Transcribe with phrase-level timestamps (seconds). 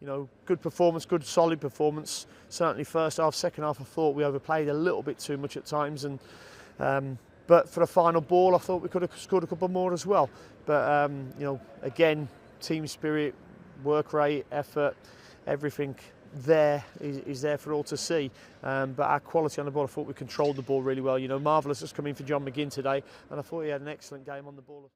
[0.00, 2.26] you know, good performance, good solid performance.
[2.48, 5.66] Certainly first half, second half, I thought we overplayed a little bit too much at
[5.66, 6.18] times, and
[6.78, 9.92] um, but for the final ball, I thought we could have scored a couple more
[9.92, 10.30] as well.
[10.66, 12.28] But um, you know, again,
[12.60, 13.34] team spirit,
[13.82, 14.96] work rate, effort,
[15.46, 15.94] everything
[16.32, 18.30] there is, is there for all to see.
[18.62, 21.18] Um, but our quality on the ball, I thought we controlled the ball really well.
[21.18, 23.80] You know, Marvelous has come in for John McGinn today, and I thought he had
[23.80, 24.90] an excellent game on the ball.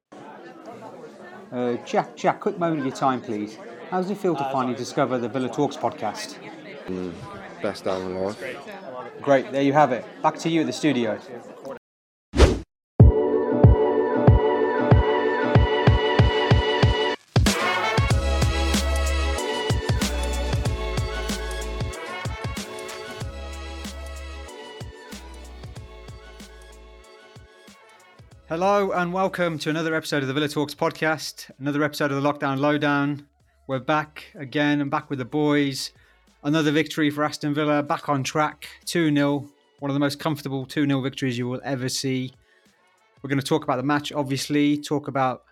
[1.52, 3.58] Uh, Jack, Jack, quick moment of your time, please.
[3.90, 6.38] How does it feel to finally discover the Villa Talks podcast?
[6.86, 7.12] Mm,
[7.62, 8.42] best day of my life.
[9.20, 10.04] Great, there you have it.
[10.22, 11.18] Back to you at the studio.
[28.48, 32.32] Hello and welcome to another episode of the Villa Talks podcast, another episode of the
[32.32, 33.26] Lockdown Lowdown.
[33.66, 35.92] We're back again and back with the boys.
[36.42, 39.48] Another victory for Aston Villa, back on track, 2 0.
[39.78, 42.34] One of the most comfortable 2 0 victories you will ever see.
[43.22, 45.44] We're going to talk about the match, obviously, talk about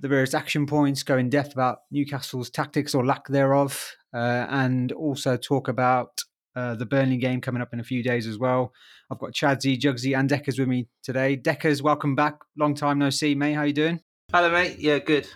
[0.00, 4.90] the various action points, go in depth about Newcastle's tactics or lack thereof, uh, and
[4.90, 6.20] also talk about
[6.56, 8.72] uh, the Burnley game coming up in a few days as well.
[9.08, 11.36] I've got Chadsy, Jugsy, and Deckers with me today.
[11.36, 12.38] Deckers, welcome back.
[12.58, 13.52] Long time no see, mate.
[13.52, 14.00] How you doing?
[14.32, 14.80] Hello, mate.
[14.80, 15.28] Yeah, good.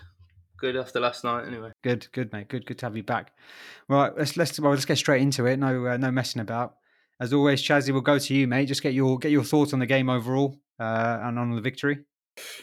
[0.59, 1.73] Good after last night, anyway.
[1.83, 2.49] Good, good, mate.
[2.49, 3.33] Good, good to have you back.
[3.89, 5.59] Right, let's let's well, let's get straight into it.
[5.59, 6.77] No, uh, no messing about.
[7.21, 8.67] As always, Chazzy, we'll go to you, mate.
[8.67, 12.01] Just get your get your thoughts on the game overall uh, and on the victory.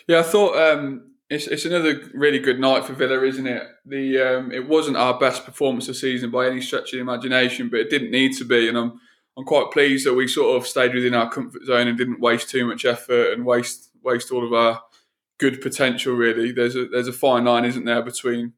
[0.08, 3.64] Yeah, I thought um, it's, it's another really good night for Villa, isn't it?
[3.86, 7.02] The um, it wasn't our best performance of the season by any stretch of the
[7.02, 9.00] imagination, but it didn't need to be, and I'm
[9.38, 12.50] I'm quite pleased that we sort of stayed within our comfort zone and didn't waste
[12.50, 14.82] too much effort and waste waste all of our
[15.38, 16.14] good potential.
[16.14, 18.54] Really, there's a there's a fine line, isn't there, between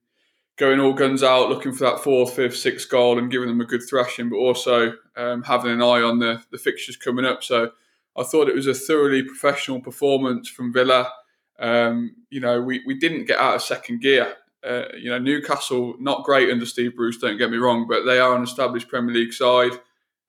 [0.57, 3.65] going all guns out, looking for that fourth, fifth, sixth goal and giving them a
[3.65, 7.43] good thrashing, but also um, having an eye on the the fixtures coming up.
[7.43, 7.71] So
[8.15, 11.11] I thought it was a thoroughly professional performance from Villa.
[11.59, 14.35] Um, you know, we, we didn't get out of second gear.
[14.65, 18.19] Uh, you know, Newcastle, not great under Steve Bruce, don't get me wrong, but they
[18.19, 19.73] are an established Premier League side.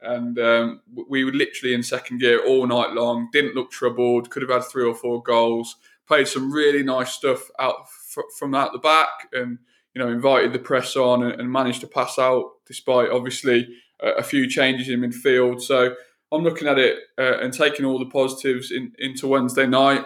[0.03, 4.42] And um, we were literally in second gear all night long, didn't look troubled, could
[4.42, 5.76] have had three or four goals,
[6.06, 9.59] played some really nice stuff out f- from out the back and,
[9.94, 13.69] you know, invited the press on and, and managed to pass out despite obviously
[14.00, 15.61] a, a few changes in midfield.
[15.61, 15.95] So
[16.33, 20.05] I'm looking at it uh, and taking all the positives in, into Wednesday night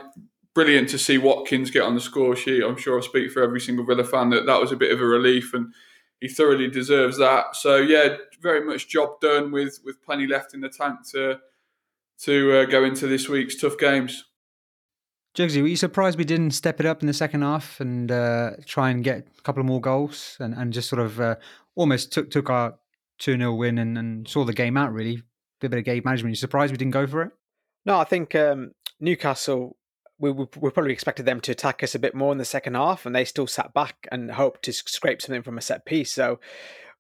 [0.55, 2.63] brilliant to see Watkins get on the score sheet.
[2.63, 5.01] I'm sure I speak for every single Villa fan that that was a bit of
[5.01, 5.73] a relief, and
[6.21, 7.57] he thoroughly deserves that.
[7.57, 11.39] So yeah, very much job done with with plenty left in the tank to
[12.25, 14.25] to uh, go into this week's tough games.
[15.37, 18.53] Jugsy, were you surprised we didn't step it up in the second half and uh,
[18.67, 21.37] try and get a couple of more goals and, and just sort of uh,
[21.77, 22.75] almost took took our
[23.21, 25.23] 2 0 win and, and saw the game out really?
[25.63, 26.33] A bit of game management.
[26.33, 27.33] You surprised we didn't go for it?
[27.87, 29.77] No, I think um, Newcastle
[30.21, 32.75] we, we, we probably expected them to attack us a bit more in the second
[32.75, 36.13] half, and they still sat back and hoped to scrape something from a set piece.
[36.13, 36.39] So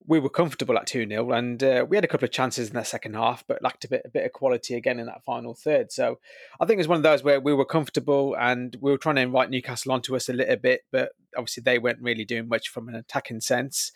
[0.06, 2.74] we were comfortable at 2 0, and uh, we had a couple of chances in
[2.74, 5.54] that second half, but lacked a bit, a bit of quality again in that final
[5.54, 5.92] third.
[5.92, 6.18] So
[6.60, 9.16] I think it was one of those where we were comfortable and we were trying
[9.16, 12.68] to invite Newcastle onto us a little bit, but obviously they weren't really doing much
[12.68, 13.92] from an attacking sense.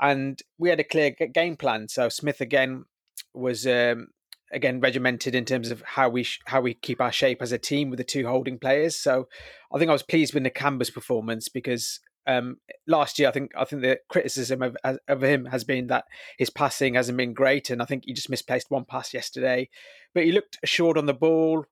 [0.00, 1.88] And we had a clear game plan.
[1.88, 2.84] So Smith again
[3.32, 4.08] was um,
[4.52, 7.58] again regimented in terms of how we sh- how we keep our shape as a
[7.58, 8.96] team with the two holding players.
[8.96, 9.28] So
[9.72, 13.52] I think I was pleased with the Nakamba's performance because um, last year I think
[13.56, 14.76] I think the criticism of,
[15.08, 16.04] of him has been that
[16.38, 19.68] his passing hasn't been great, and I think he just misplaced one pass yesterday.
[20.14, 21.66] But he looked assured on the ball.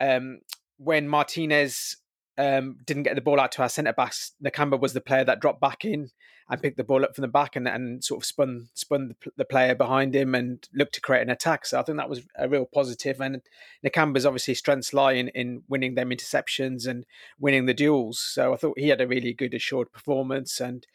[0.00, 0.40] Um,
[0.76, 1.96] when Martinez
[2.36, 4.32] um, didn't get the ball out to our centre backs.
[4.42, 6.10] Nakamba was the player that dropped back in
[6.48, 9.30] and picked the ball up from the back and, and sort of spun spun the,
[9.38, 11.64] the, player behind him and looked to create an attack.
[11.64, 13.20] So I think that was a real positive.
[13.20, 13.40] And
[13.84, 17.06] Nakamba's obviously strengths lie in, in winning them interceptions and
[17.38, 18.18] winning the duels.
[18.18, 20.86] So I thought he had a really good assured performance and.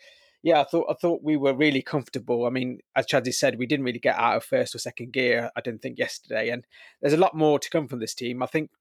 [0.42, 2.46] Yeah, I thought I thought we were really comfortable.
[2.46, 5.52] I mean, as Chadsy said, we didn't really get out of first or second gear.
[5.58, 6.64] I didn't think yesterday, and
[7.02, 8.42] there's a lot more to come from this team.
[8.42, 8.72] I think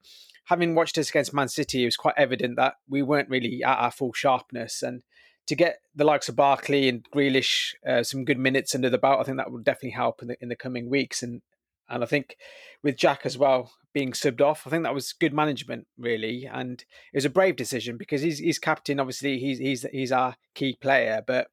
[0.49, 3.79] having watched us against Man City, it was quite evident that we weren't really at
[3.79, 4.83] our full sharpness.
[4.83, 5.03] And
[5.47, 9.21] to get the likes of Barkley and Grealish uh, some good minutes under the belt,
[9.21, 11.23] I think that will definitely help in the, in the coming weeks.
[11.23, 11.43] And
[11.91, 12.37] and I think
[12.83, 16.81] with Jack as well being subbed off, I think that was good management really, and
[17.13, 19.01] it was a brave decision because he's he's captain.
[19.01, 21.49] Obviously, he's he's he's our key player, but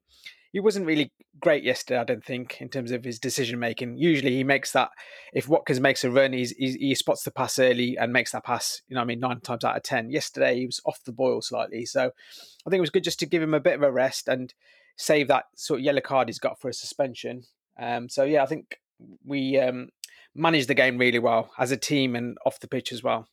[0.56, 2.00] he wasn't really great yesterday.
[2.00, 3.98] I don't think in terms of his decision making.
[3.98, 4.88] Usually, he makes that
[5.34, 8.42] if Watkins makes a run, he's, he's, he spots the pass early and makes that
[8.42, 8.80] pass.
[8.88, 10.08] You know, I mean, nine times out of ten.
[10.08, 13.26] Yesterday, he was off the boil slightly, so I think it was good just to
[13.26, 14.54] give him a bit of a rest and
[14.96, 17.42] save that sort of yellow card he's got for a suspension.
[17.78, 18.80] Um, so yeah, I think
[19.26, 19.90] we um,
[20.34, 23.28] managed the game really well as a team and off the pitch as well.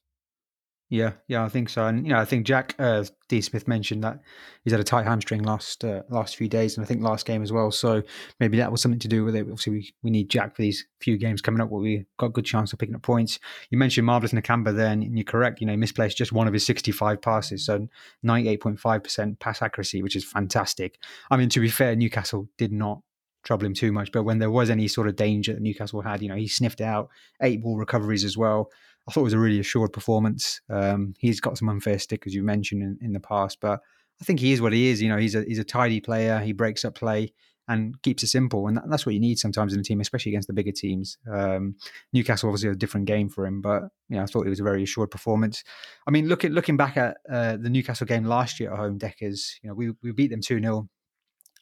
[0.89, 1.87] Yeah, yeah, I think so.
[1.87, 3.41] And you know, I think Jack uh, D.
[3.41, 4.19] Smith mentioned that
[4.63, 7.41] he's had a tight hamstring last uh, last few days, and I think last game
[7.41, 7.71] as well.
[7.71, 8.03] So
[8.39, 9.41] maybe that was something to do with it.
[9.41, 12.29] Obviously, we, we need Jack for these few games coming up where we got a
[12.29, 13.39] good chance of picking up points.
[13.71, 15.61] You mentioned Marvelous Nakamba there, and you're correct.
[15.61, 17.87] You know, misplaced just one of his 65 passes, so
[18.23, 20.99] 98.5% pass accuracy, which is fantastic.
[21.31, 23.01] I mean, to be fair, Newcastle did not
[23.43, 26.21] trouble him too much, but when there was any sort of danger that Newcastle had,
[26.21, 27.09] you know, he sniffed out
[27.41, 28.69] eight ball recoveries as well.
[29.07, 30.61] I thought it was a really assured performance.
[30.69, 33.81] Um, he's got some unfair stick, as you mentioned in, in the past, but
[34.21, 35.01] I think he is what he is.
[35.01, 36.39] You know, he's a he's a tidy player.
[36.39, 37.33] He breaks up play
[37.67, 40.31] and keeps it simple, and that, that's what you need sometimes in a team, especially
[40.31, 41.17] against the bigger teams.
[41.31, 41.75] Um,
[42.13, 44.63] Newcastle obviously a different game for him, but you know, I thought it was a
[44.63, 45.63] very assured performance.
[46.07, 49.59] I mean, looking looking back at uh, the Newcastle game last year at home, Deckers,
[49.61, 50.87] you know, we we beat them two 0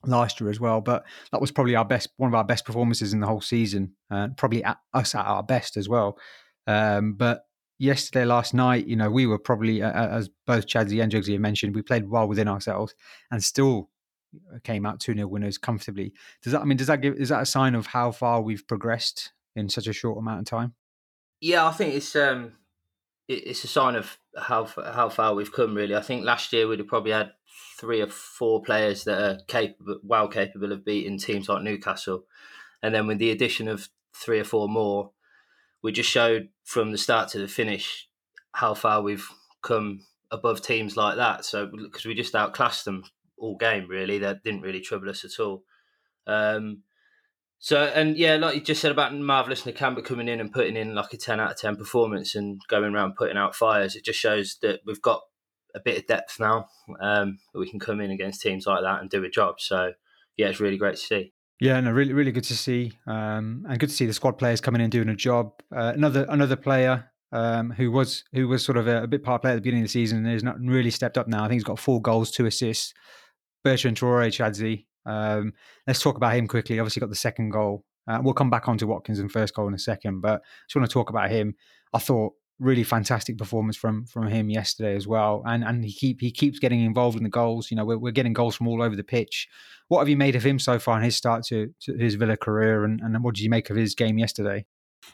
[0.05, 0.81] last year as well.
[0.81, 3.93] But that was probably our best, one of our best performances in the whole season,
[4.09, 6.17] uh, probably at us at our best as well.
[6.67, 7.45] Um, but
[7.79, 11.41] yesterday, last night, you know, we were probably, uh, as both Chadsy and Jugsy have
[11.41, 12.95] mentioned, we played well within ourselves
[13.31, 13.89] and still
[14.63, 16.13] came out 2 0 winners comfortably.
[16.41, 18.65] Does that, I mean, does that give, is that a sign of how far we've
[18.67, 20.73] progressed in such a short amount of time?
[21.41, 22.53] Yeah, I think it's, um,
[23.27, 25.75] it's a sign of how how far we've come.
[25.75, 27.31] Really, I think last year we'd have probably had
[27.79, 32.25] three or four players that are capable, well capable of beating teams like Newcastle,
[32.81, 35.11] and then with the addition of three or four more,
[35.83, 38.07] we just showed from the start to the finish
[38.53, 39.27] how far we've
[39.61, 40.01] come
[40.31, 41.45] above teams like that.
[41.45, 43.03] So because we just outclassed them
[43.37, 45.63] all game, really, that didn't really trouble us at all.
[46.27, 46.83] Um,
[47.59, 50.95] so and yeah, like you just said about marvelous Nakamba coming in and putting in
[50.95, 54.19] like a ten out of ten performance and going around putting out fires, it just
[54.19, 55.21] shows that we've got
[55.75, 56.67] a bit of depth now.
[56.99, 59.59] Um, we can come in against teams like that and do a job.
[59.59, 59.93] So
[60.37, 61.33] yeah, it's really great to see.
[61.61, 64.59] Yeah, no, really, really good to see, um, and good to see the squad players
[64.59, 65.53] coming in doing a job.
[65.71, 69.43] Uh, another another player um, who was who was sort of a, a, bit part
[69.43, 71.43] player at the beginning of the season and has not really stepped up now.
[71.43, 72.95] I think he's got four goals, two assists.
[73.63, 75.53] Bertrand Traore, Chadsy, um,
[75.85, 76.79] let's talk about him quickly.
[76.79, 77.85] Obviously, got the second goal.
[78.07, 80.65] Uh, we'll come back on to Watkins and first goal in a second, but I
[80.67, 81.53] just want to talk about him.
[81.93, 86.21] I thought really fantastic performance from from him yesterday as well, and and he keep
[86.21, 87.71] he keeps getting involved in the goals.
[87.71, 89.47] You know, we're, we're getting goals from all over the pitch.
[89.87, 92.37] What have you made of him so far in his start to, to his Villa
[92.37, 94.65] career, and, and what did you make of his game yesterday?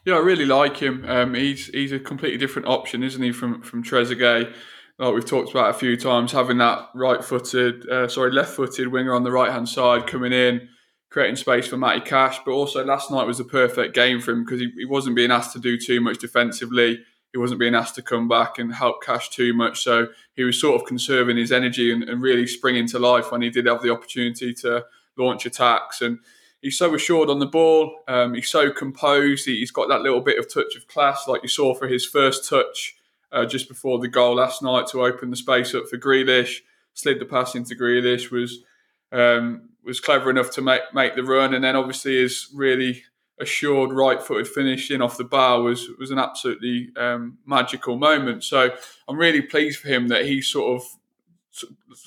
[0.05, 1.03] Yeah, I really like him.
[1.07, 4.53] Um, he's he's a completely different option, isn't he, from from Trezeguet?
[4.99, 9.23] like we've talked about a few times, having that right-footed, uh, sorry, left-footed winger on
[9.23, 10.67] the right-hand side coming in,
[11.11, 12.39] creating space for Matty Cash.
[12.44, 15.31] But also last night was a perfect game for him because he, he wasn't being
[15.31, 16.99] asked to do too much defensively.
[17.37, 19.83] He wasn't being asked to come back and help Cash too much.
[19.83, 23.43] So he was sort of conserving his energy and, and really springing to life when
[23.43, 24.85] he did have the opportunity to
[25.15, 26.01] launch attacks.
[26.01, 26.17] And
[26.63, 27.99] he's so assured on the ball.
[28.07, 29.45] Um, he's so composed.
[29.45, 32.07] He, has got that little bit of touch of class, like you saw for his
[32.07, 32.95] first touch
[33.31, 36.61] uh, just before the goal last night to open the space up for Grealish.
[36.95, 38.63] Slid the pass into Grealish was
[39.11, 43.03] um, was clever enough to make make the run, and then obviously is really
[43.39, 48.43] assured right-footed finish in off the bar was was an absolutely um, magical moment.
[48.43, 48.71] So
[49.07, 50.87] I'm really pleased for him that he sort of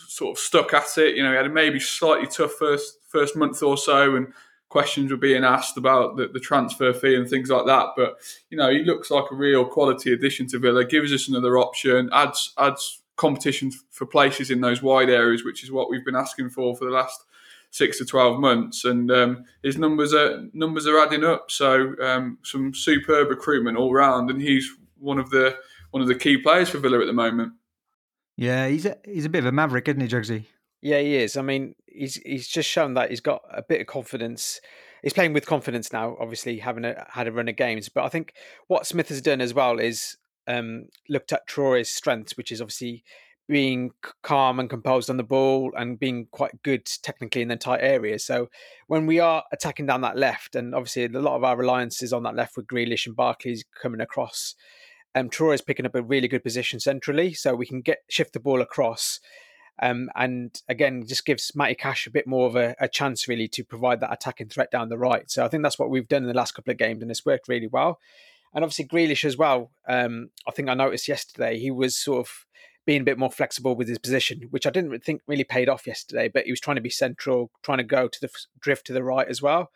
[0.09, 1.17] sort of stuck at it.
[1.17, 4.33] You know, he had a maybe slightly tough first first month or so, and
[4.69, 7.89] questions were being asked about the, the, transfer fee and things like that.
[7.97, 8.19] But
[8.51, 10.85] you know, he looks like a real quality addition to Villa.
[10.85, 12.09] Gives us another option.
[12.13, 16.51] adds adds competition for places in those wide areas, which is what we've been asking
[16.51, 17.25] for for the last
[17.71, 18.85] six to twelve months.
[18.85, 21.51] And um, his numbers are numbers are adding up.
[21.51, 25.57] So um, some superb recruitment all round, and he's one of the
[25.91, 27.53] one of the key players for Villa at the moment.
[28.37, 30.47] Yeah, he's a, he's a bit of a maverick, isn't he, Jugsy?
[30.81, 31.37] Yeah, he is.
[31.37, 34.61] I mean, he's he's just shown that he's got a bit of confidence.
[35.03, 36.17] He's playing with confidence now.
[36.19, 38.35] Obviously, having a, had a run of games, but I think
[38.69, 43.05] what Smith has done as well is um, looked at Traore's strengths, which is obviously
[43.51, 43.91] being
[44.23, 48.25] calm and composed on the ball and being quite good technically in the tight areas.
[48.25, 48.49] So
[48.87, 52.13] when we are attacking down that left, and obviously a lot of our reliance is
[52.13, 54.55] on that left with Grealish and Barkley's coming across.
[55.15, 58.33] Um, Traore is picking up a really good position centrally, so we can get shift
[58.33, 59.21] the ball across
[59.83, 63.49] um, and again, just gives Matty Cash a bit more of a, a, chance really
[63.49, 65.31] to provide that attacking threat down the right.
[65.31, 67.25] So I think that's what we've done in the last couple of games, and it's
[67.25, 67.99] worked really well.
[68.53, 69.71] And obviously Grealish as well.
[69.89, 72.47] Um, I think I noticed yesterday he was sort of
[72.87, 75.87] being a bit more flexible with his position, which I didn't think really paid off
[75.87, 76.29] yesterday.
[76.33, 79.05] But he was trying to be central, trying to go to the drift to the
[79.05, 79.71] right as well.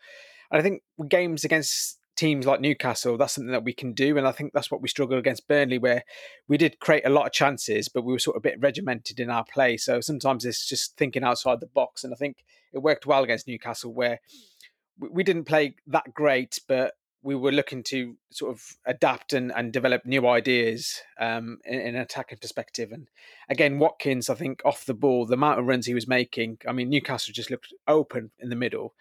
[0.51, 4.17] And I think games against teams like Newcastle, that's something that we can do.
[4.17, 6.03] And I think that's what we struggled against Burnley, where
[6.47, 9.19] we did create a lot of chances, but we were sort of a bit regimented
[9.19, 9.75] in our play.
[9.77, 12.03] So sometimes it's just thinking outside the box.
[12.03, 14.21] And I think it worked well against Newcastle, where
[14.97, 16.93] we didn't play that great, but
[17.25, 21.95] we were looking to sort of adapt and, and develop new ideas um, in, in,
[21.95, 22.91] an attacking perspective.
[22.91, 23.07] And
[23.49, 26.71] again, Watkins, I think off the ball, the amount of runs he was making, I
[26.71, 28.93] mean, Newcastle just looked open in the middle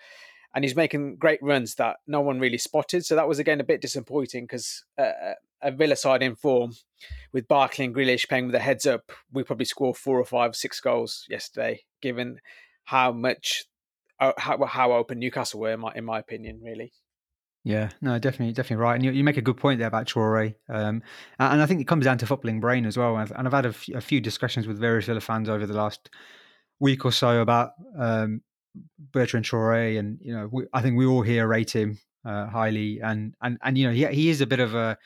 [0.55, 3.05] and he's making great runs that no one really spotted.
[3.05, 6.73] So that was again a bit disappointing because uh, a Villa side in form
[7.31, 10.57] with Barkley and Grealish playing with their heads up, we probably scored four or five,
[10.57, 12.41] six goals yesterday, given
[12.85, 13.67] how much
[14.19, 16.93] uh, how, how open Newcastle were, in my, in my opinion, really.
[17.67, 18.95] Yeah, no, definitely, definitely right.
[18.95, 20.55] And you, you make a good point there about Traore.
[20.69, 21.03] Um,
[21.39, 23.17] and I think it comes down to footballing brain as well.
[23.17, 25.67] And I've, and I've had a, f- a few discussions with various Villa fans over
[25.67, 26.11] the last
[26.79, 28.43] week or so about um,
[29.13, 33.01] Bertrand Traore, and you know, we, I think we all here rate him uh, highly,
[33.01, 34.99] and and and you know, he he is a bit of a,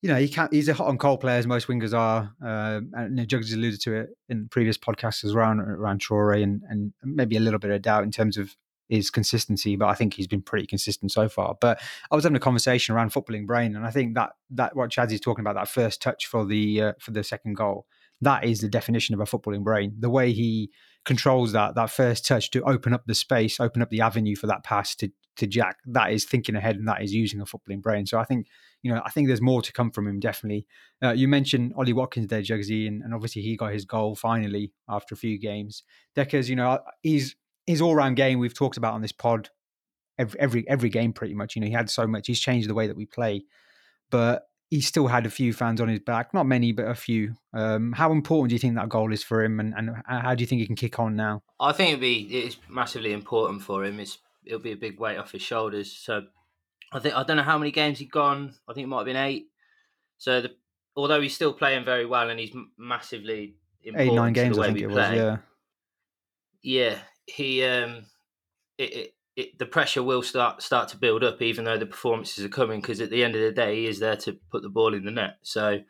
[0.00, 2.80] you know, he can he's a hot and cold player as most wingers are, uh,
[2.94, 6.92] and you know, alluded to it in previous podcasts as around around Traore, and and
[7.02, 8.54] maybe a little bit of doubt in terms of
[8.88, 11.56] his consistency, but I think he's been pretty consistent so far.
[11.60, 14.90] But I was having a conversation around footballing brain, and I think that that what
[14.90, 17.86] Chaz is talking about that first touch for the uh, for the second goal,
[18.20, 19.94] that is the definition of a footballing brain.
[19.98, 20.70] The way he
[21.04, 24.46] controls that that first touch to open up the space, open up the avenue for
[24.46, 25.78] that pass to to Jack.
[25.86, 28.06] That is thinking ahead and that is using a footballing brain.
[28.06, 28.46] So I think
[28.82, 30.20] you know I think there's more to come from him.
[30.20, 30.66] Definitely.
[31.02, 34.72] Uh, you mentioned Ollie Watkins there, Jugsy, and, and obviously he got his goal finally
[34.88, 35.82] after a few games.
[36.14, 39.50] Deckers, you know, he's his all round game we've talked about on this pod
[40.18, 41.56] every, every every game pretty much.
[41.56, 42.26] You know, he had so much.
[42.26, 43.44] He's changed the way that we play,
[44.10, 46.34] but he still had a few fans on his back.
[46.34, 47.34] Not many, but a few.
[47.52, 50.42] Um, how important do you think that goal is for him, and, and how do
[50.42, 51.42] you think he can kick on now?
[51.60, 54.00] I think it'd be it's massively important for him.
[54.00, 55.92] It's it'll be a big weight off his shoulders.
[55.92, 56.22] So
[56.92, 58.54] I think I don't know how many games he's gone.
[58.68, 59.46] I think it might have been eight.
[60.18, 60.50] So the,
[60.96, 64.80] although he's still playing very well and he's massively important eight nine games, I think
[64.80, 65.18] it play, was.
[65.18, 65.36] Yeah,
[66.62, 66.98] yeah.
[67.26, 68.06] He um,
[68.78, 72.44] it, it it, the pressure will start start to build up, even though the performances
[72.44, 72.80] are coming.
[72.80, 75.04] Because at the end of the day, he is there to put the ball in
[75.04, 75.38] the net.
[75.42, 75.80] So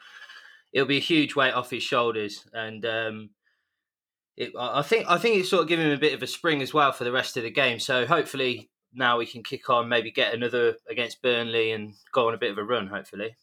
[0.73, 3.31] it'll be a huge weight off his shoulders, and um,
[4.37, 6.63] it, I think I think it's sort of giving him a bit of a spring
[6.63, 7.79] as well for the rest of the game.
[7.79, 12.35] So hopefully now we can kick on, maybe get another against Burnley, and go on
[12.35, 12.87] a bit of a run.
[12.87, 13.37] Hopefully.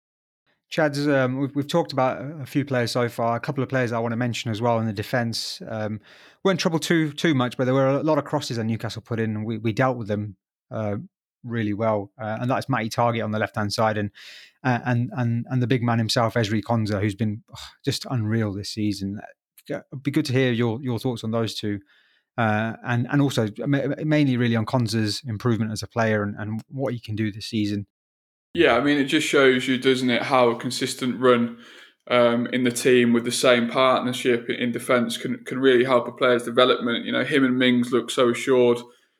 [0.72, 3.36] Chad's, um, we've, we've, talked about a few players so far.
[3.36, 5.62] A couple of players I want to mention as well in the defence.
[5.68, 6.00] Um,
[6.46, 9.20] weren't troubled too too much, but there were a lot of crosses that Newcastle put
[9.20, 10.38] in, and we, we dealt with them
[10.72, 10.96] uh,
[11.44, 12.13] really well.
[12.18, 14.12] Uh, and that's Matty Targett on the left hand side, and
[14.63, 18.54] uh, and and and the big man himself, Ezri Konsa, who's been oh, just unreal
[18.54, 19.20] this season.
[19.68, 21.82] It'd be good to hear your your thoughts on those two.
[22.38, 26.94] Uh, and and also mainly really on Konsa's improvement as a player and, and what
[26.94, 27.88] he can do this season.
[28.53, 31.58] Yeah, I mean, it just shows you, doesn't it, how a consistent run
[32.10, 36.12] um, in the team with the same partnership in defence can, can really help a
[36.12, 37.05] player's development.
[37.05, 38.79] You know, him and Mings look so assured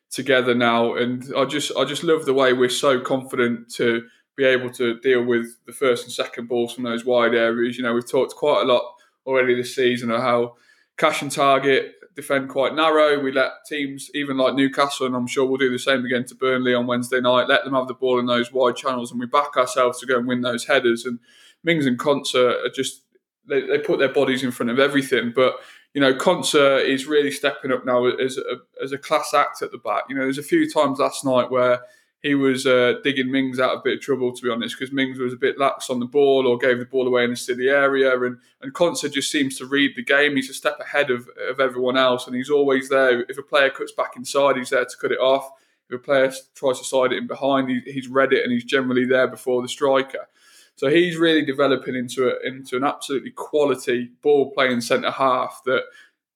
[0.10, 4.04] together now, and I just I just love the way we're so confident to
[4.36, 7.78] be able to deal with the first and second balls from those wide areas.
[7.78, 8.84] You know, we've talked quite a lot
[9.26, 10.56] already this season of how
[10.98, 13.20] Cash and Targett defend quite narrow.
[13.20, 16.36] We let teams, even like Newcastle, and I'm sure we'll do the same again to
[16.36, 19.26] Burnley on Wednesday night, let them have the ball in those wide channels and we
[19.26, 21.06] back ourselves to go and win those headers.
[21.06, 21.20] And
[21.64, 23.02] Mings and Konsa are just,
[23.48, 25.34] they, they put their bodies in front of everything.
[25.36, 25.56] But,
[25.94, 29.72] you know, Konsa is really stepping up now as a, as a class act at
[29.72, 30.04] the back.
[30.08, 31.82] You know, there's a few times last night where
[32.22, 34.94] he was uh, digging Mings out of a bit of trouble, to be honest, because
[34.94, 37.36] Mings was a bit lax on the ball or gave the ball away in the
[37.36, 38.16] city area.
[38.22, 40.36] And, and Konsa just seems to read the game.
[40.36, 43.22] He's a step ahead of, of everyone else, and he's always there.
[43.22, 45.50] If a player cuts back inside, he's there to cut it off.
[45.90, 48.66] If a player tries to side it in behind, he, he's read it and he's
[48.66, 50.28] generally there before the striker.
[50.76, 55.84] So he's really developing into a, into an absolutely quality ball playing centre half that,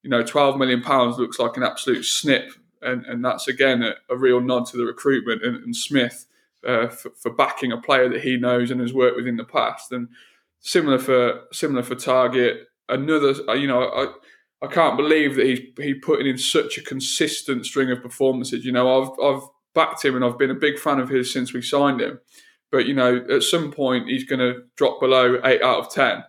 [0.02, 2.52] you know, 12 million pounds looks like an absolute snip
[2.86, 6.26] and, and that's again a, a real nod to the recruitment and, and Smith
[6.66, 9.44] uh, for, for, backing a player that he knows and has worked with in the
[9.44, 9.92] past.
[9.92, 10.10] And
[10.60, 12.64] similar for similar for Targett.
[12.90, 16.84] Another, uh, you know, I I can't believe that he's he putting in such a
[16.84, 18.66] consistent string of performances.
[18.66, 21.54] You know, I've I've backed him and I've been a big fan of his since
[21.54, 22.20] we signed him.
[22.72, 26.24] But you know, at some point he's going to drop below eight out of ten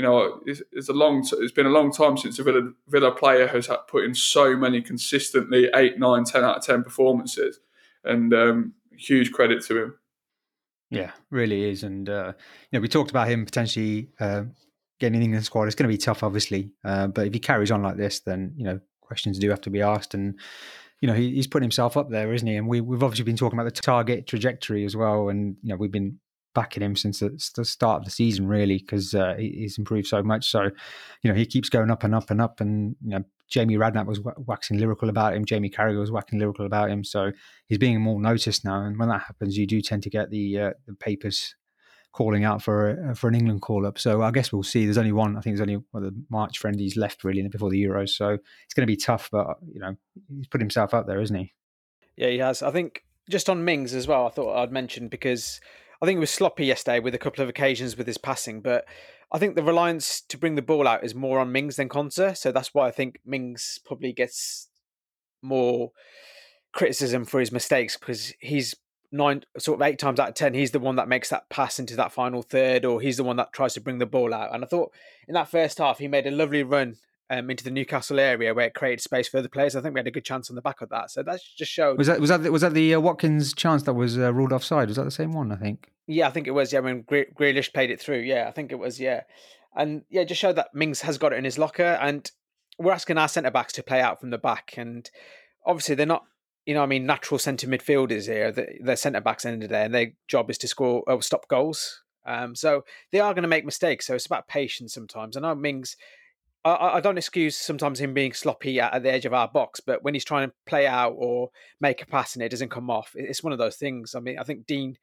[0.00, 1.22] you know, it's, it's, a long.
[1.30, 4.80] It's been a long time since a Villa, Villa player has put in so many
[4.80, 7.60] consistently eight, nine, ten out of ten performances,
[8.02, 9.94] and um, huge credit to him.
[10.88, 12.32] Yeah, really is, and uh,
[12.70, 14.44] you know, we talked about him potentially uh,
[15.00, 15.64] getting in England squad.
[15.64, 18.54] It's going to be tough, obviously, uh, but if he carries on like this, then
[18.56, 20.40] you know, questions do have to be asked, and
[21.02, 22.56] you know, he, he's putting himself up there, isn't he?
[22.56, 25.28] And we, we've obviously been talking about the Targett trajectory as well.
[25.28, 26.18] And, you know, we've been
[26.54, 30.50] backing him since the, start of the season, really, because uh, he's improved so much.
[30.50, 30.70] So,
[31.22, 32.60] you know, he keeps going up and up and up.
[32.60, 35.44] And, you know, Jamie Redknapp was waxing lyrical about him.
[35.44, 37.04] Jamie Carragher was waxing lyrical about him.
[37.04, 37.32] So
[37.66, 38.82] he's being more noticed now.
[38.82, 41.54] And when that happens, you do tend to get the uh, the papers
[42.12, 43.98] calling out for a, for an England call up.
[43.98, 44.84] So I guess we'll see.
[44.84, 45.36] There's only one.
[45.36, 48.10] I think there's only of the March friendlies left really before the Euros.
[48.10, 48.30] So
[48.64, 49.28] it's going to be tough.
[49.30, 49.96] But you know,
[50.28, 51.52] he's put himself up there, isn't he?
[52.16, 52.62] Yeah, he has.
[52.62, 54.26] I think just on Mings as well.
[54.26, 55.60] I thought I'd mention because
[56.02, 58.86] I think it was sloppy yesterday with a couple of occasions with his passing, but
[59.32, 62.36] I think the reliance to bring the ball out is more on Mings than Konsa.
[62.36, 64.68] So that's why I think Mings probably gets
[65.42, 65.92] more
[66.72, 68.74] criticism for his mistakes because he's
[69.12, 71.80] nine sort of eight times out of ten he's the one that makes that pass
[71.80, 74.54] into that final third or he's the one that tries to bring the ball out
[74.54, 74.92] and i thought
[75.26, 76.94] in that first half he made a lovely run
[77.30, 79.76] um, into the Newcastle area where it created space for other players.
[79.76, 81.10] I think we had a good chance on the back of that.
[81.12, 81.96] So that just showed.
[81.96, 84.88] Was that was that was that the uh, Watkins chance that was uh, ruled offside?
[84.88, 85.52] Was that the same one?
[85.52, 85.90] I think.
[86.06, 86.72] Yeah, I think it was.
[86.72, 88.20] Yeah, when Gre- Grealish played it through.
[88.20, 88.98] Yeah, I think it was.
[88.98, 89.22] Yeah,
[89.76, 92.30] and yeah, just showed that Mings has got it in his locker, and
[92.78, 95.08] we're asking our centre backs to play out from the back, and
[95.64, 96.24] obviously they're not
[96.66, 98.52] you know, I mean, natural centre midfielders here.
[98.52, 102.02] They're centre backs end of the and their job is to score or stop goals.
[102.26, 104.06] Um, so they are going to make mistakes.
[104.06, 105.36] So it's about patience sometimes.
[105.36, 105.96] I know Mings.
[106.64, 109.80] I, I don't excuse sometimes him being sloppy at, at, the edge of our box,
[109.80, 111.50] but when he's trying to play out or
[111.80, 114.14] make a pass and it doesn't come off, it's one of those things.
[114.14, 114.98] I mean, I think Dean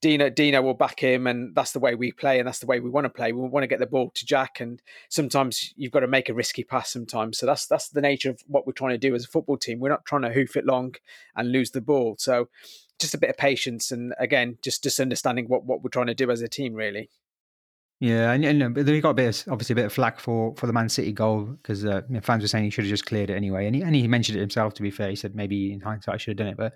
[0.00, 2.80] Dino Dino will back him, and that's the way we play, and that's the way
[2.80, 3.32] we want to play.
[3.32, 6.34] We want to get the ball to Jack, and sometimes you've got to make a
[6.34, 6.90] risky pass.
[6.90, 9.58] Sometimes, so that's that's the nature of what we're trying to do as a football
[9.58, 9.78] team.
[9.78, 10.94] We're not trying to hoof it long
[11.36, 12.16] and lose the ball.
[12.18, 12.48] So,
[12.98, 16.14] just a bit of patience, and again, just just understanding what what we're trying to
[16.14, 17.10] do as a team, really.
[18.02, 20.66] Yeah, and, and he got a bit of, obviously a bit of flack for, for
[20.66, 23.04] the Man City goal because uh, you know, fans were saying he should have just
[23.04, 24.72] cleared it anyway, and he, and he mentioned it himself.
[24.74, 26.72] To be fair, he said maybe in hindsight I should have done it, but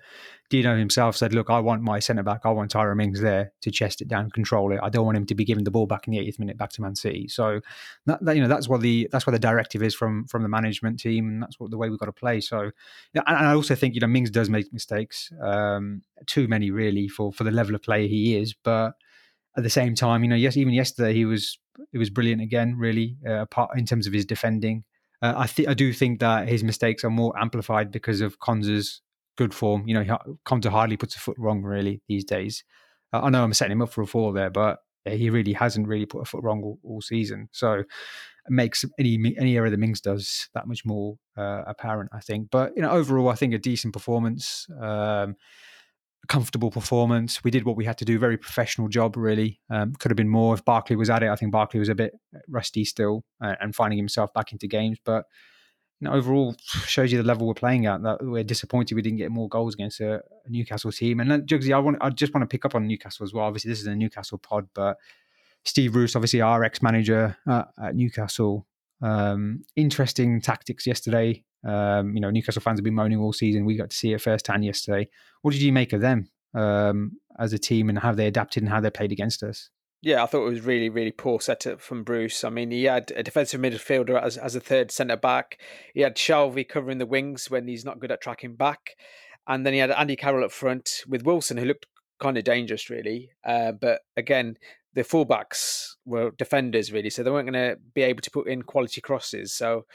[0.51, 3.71] Dino himself said, "Look, I want my centre back, I want Tyrone Mings there to
[3.71, 4.79] chest it down, control it.
[4.83, 6.69] I don't want him to be giving the ball back in the 80th minute back
[6.73, 7.59] to Man City." So
[8.05, 10.49] that, that you know that's what the that's what the directive is from from the
[10.49, 12.39] management team, and that's what the way we've got to play.
[12.39, 12.69] So,
[13.15, 17.07] and, and I also think you know Mings does make mistakes, um, too many really
[17.07, 18.93] for for the level of player he is, but
[19.57, 21.57] at the same time, you know, yes, even yesterday he was
[21.91, 24.83] it was brilliant again, really, uh, in terms of his defending.
[25.21, 29.01] Uh, I think I do think that his mistakes are more amplified because of Konsa's
[29.37, 29.87] good form.
[29.87, 32.63] You know, Konsa hardly puts a foot wrong really these days.
[33.13, 35.87] Uh, I know I'm setting him up for a fall there, but he really hasn't
[35.87, 37.49] really put a foot wrong all, all season.
[37.51, 37.87] So it
[38.49, 42.49] makes any any error that Mings does that much more uh, apparent, I think.
[42.51, 44.67] But you know, overall, I think a decent performance.
[44.79, 45.35] Um,
[46.27, 47.43] comfortable performance.
[47.43, 48.19] We did what we had to do.
[48.19, 49.59] Very professional job, really.
[49.69, 51.29] Um, could have been more if Barkley was at it.
[51.29, 52.13] I think Barkley was a bit
[52.47, 54.97] rusty still uh, and finding himself back into games.
[55.03, 55.25] But
[55.99, 58.01] you know, overall, shows you the level we're playing at.
[58.03, 61.19] That we're disappointed we didn't get more goals against a, a Newcastle team.
[61.19, 63.45] And then, Jugsy, I want, I just want to pick up on Newcastle as well.
[63.45, 64.97] Obviously, this is a Newcastle pod, but
[65.63, 68.67] Steve Bruce, obviously our ex-manager at Newcastle.
[69.01, 71.43] Um, interesting tactics yesterday.
[71.65, 73.65] Um, you know, Newcastle fans have been moaning all season.
[73.65, 75.09] We got to see it firsthand yesterday.
[75.41, 78.71] What did you make of them um, as a team and how they adapted and
[78.71, 79.69] how they played against us?
[80.01, 82.43] Yeah, I thought it was really, really poor setup from Bruce.
[82.43, 85.59] I mean, he had a defensive midfielder as, as a third centre back.
[85.95, 88.91] He had Shelvey covering the wings when he's not good at tracking back.
[89.47, 91.87] And then he had Andy Carroll up front with Wilson, who looked
[92.19, 93.31] kind of dangerous, really.
[93.43, 94.57] Uh, but again,
[94.93, 98.61] the fullbacks were defenders, really, so they weren't going to be able to put in
[98.61, 99.53] quality crosses.
[99.53, 99.85] So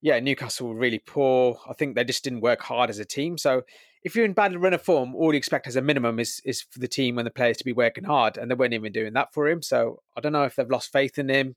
[0.00, 1.58] yeah, Newcastle were really poor.
[1.68, 3.38] I think they just didn't work hard as a team.
[3.38, 3.62] So
[4.02, 6.62] if you're in bad run of form, all you expect as a minimum is is
[6.62, 9.14] for the team and the players to be working hard, and they weren't even doing
[9.14, 9.62] that for him.
[9.62, 11.56] So I don't know if they've lost faith in him,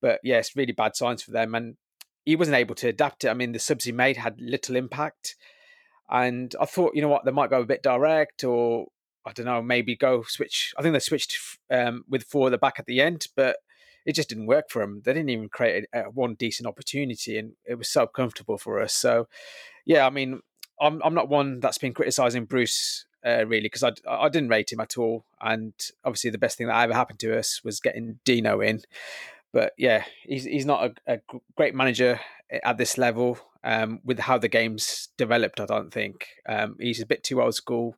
[0.00, 1.54] but yeah, it's really bad signs for them.
[1.54, 1.76] And
[2.24, 3.28] he wasn't able to adapt it.
[3.28, 5.36] I mean, the subs he made had little impact,
[6.08, 8.86] and I thought, you know what, they might go a bit direct, or
[9.26, 10.72] I don't know, maybe go switch.
[10.78, 11.36] I think they switched
[11.70, 13.56] um, with four at the back at the end, but
[14.04, 15.02] it just didn't work for them.
[15.04, 18.80] They didn't even create a, a one decent opportunity, and it was so comfortable for
[18.80, 18.94] us.
[18.94, 19.28] So,
[19.84, 20.40] yeah, I mean,
[20.80, 24.72] I'm I'm not one that's been criticizing Bruce uh, really because I I didn't rate
[24.72, 25.72] him at all, and
[26.04, 28.80] obviously the best thing that ever happened to us was getting Dino in.
[29.52, 31.20] But yeah, he's he's not a, a
[31.56, 32.20] great manager
[32.64, 33.38] at this level.
[33.64, 37.54] Um, with how the game's developed, I don't think um, he's a bit too old
[37.54, 37.94] school,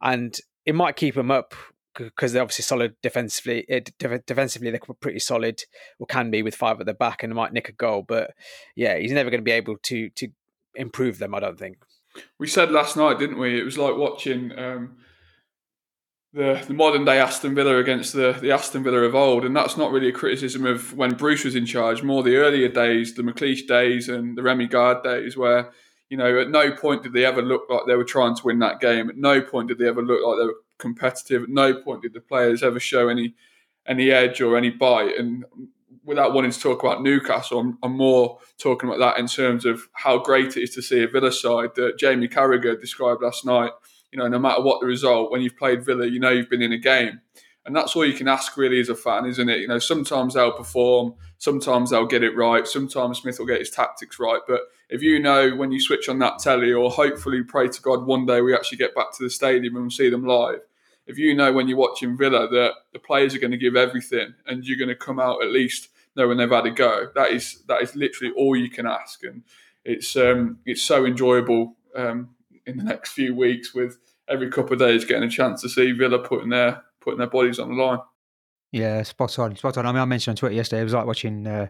[0.00, 1.54] and it might keep him up
[1.96, 3.64] because they're obviously solid defensively.
[3.68, 3.80] Eh,
[4.26, 5.62] defensively, they're pretty solid,
[5.98, 8.04] or can be with five at the back, and might nick a goal.
[8.06, 8.32] But
[8.76, 10.28] yeah, he's never going to be able to to
[10.74, 11.34] improve them.
[11.34, 11.78] I don't think.
[12.38, 13.58] We said last night, didn't we?
[13.58, 14.96] It was like watching um,
[16.32, 19.76] the the modern day Aston Villa against the the Aston Villa of old, and that's
[19.76, 22.02] not really a criticism of when Bruce was in charge.
[22.02, 25.72] More the earlier days, the McLeish days, and the Rémi Garde days, where
[26.10, 28.58] You know, at no point did they ever look like they were trying to win
[28.60, 29.08] that game.
[29.08, 31.44] At no point did they ever look like they were competitive.
[31.44, 33.34] At no point did the players ever show any
[33.86, 35.18] any edge or any bite.
[35.18, 35.44] And
[36.04, 39.88] without wanting to talk about Newcastle, I'm, I'm, more talking about that in terms of
[39.92, 43.72] how great it is to see a Villa side that Jamie Carragher described last night.
[44.10, 46.62] You know, no matter what the result, when you've played Villa, you know you've been
[46.62, 47.20] in a game.
[47.66, 49.60] And that's all you can ask really as a fan, isn't it?
[49.60, 53.70] You know, sometimes they'll perform, sometimes they'll get it right, sometimes Smith will get his
[53.70, 54.40] tactics right.
[54.46, 58.06] But if you know when you switch on that telly, or hopefully pray to God
[58.06, 60.60] one day we actually get back to the stadium and see them live,
[61.06, 64.34] if you know when you're watching Villa that the players are going to give everything
[64.46, 67.62] and you're going to come out at least knowing they've had a go, that is
[67.68, 69.42] that is literally all you can ask, and
[69.84, 72.30] it's um, it's so enjoyable um,
[72.66, 75.92] in the next few weeks with every couple of days getting a chance to see
[75.92, 77.98] Villa putting their putting their bodies on the line.
[78.72, 79.86] Yeah, spot on, spot on.
[79.86, 81.68] I mean, I mentioned on Twitter yesterday, it was like watching uh,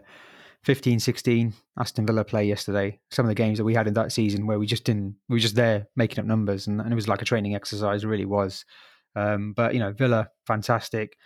[0.63, 2.99] 15, 16 Aston Villa play yesterday.
[3.11, 5.35] Some of the games that we had in that season where we just didn't, we
[5.35, 8.03] were just there making up numbers, and, and it was like a training exercise.
[8.03, 8.65] It really was.
[9.15, 11.17] Um, but you know, Villa, fantastic,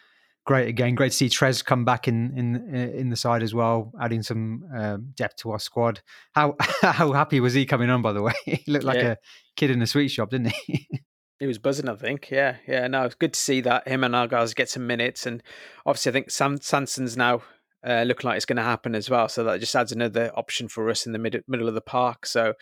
[0.46, 0.96] great again.
[0.96, 4.64] Great to see Trez come back in in in the side as well, adding some
[4.76, 6.02] um, depth to our squad.
[6.34, 8.02] How how happy was he coming on?
[8.02, 9.12] By the way, he looked like yeah.
[9.12, 9.18] a
[9.56, 10.88] kid in a sweet shop, didn't he?
[11.42, 12.30] He was buzzing, I think.
[12.32, 12.86] Yeah, yeah.
[12.88, 15.42] No, it's good to see that him and our guys get some minutes, and
[15.86, 17.44] obviously, I think Sam Sanson's now
[17.86, 19.30] uh, looking like it's going to happen as well.
[19.30, 22.26] So that just adds another option for us in the mid- middle of the park.
[22.26, 22.54] So,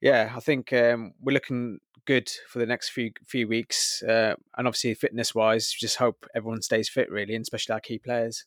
[0.00, 4.66] yeah, I think um, we're looking good for the next few few weeks, uh, and
[4.66, 8.44] obviously fitness wise, just hope everyone stays fit really, and especially our key players.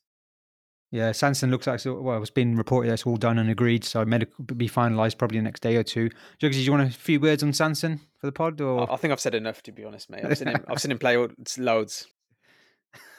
[0.90, 4.08] Yeah, Sanson looks like well, it's been reported that's all done and agreed, so it
[4.08, 4.20] may
[4.56, 6.10] be finalised probably the next day or two.
[6.42, 8.62] Jugsy, do you want a few words on Sanson for the pod?
[8.62, 10.24] Or I think I've said enough to be honest, mate.
[10.24, 11.18] I've seen him, I've seen him play
[11.58, 12.08] loads.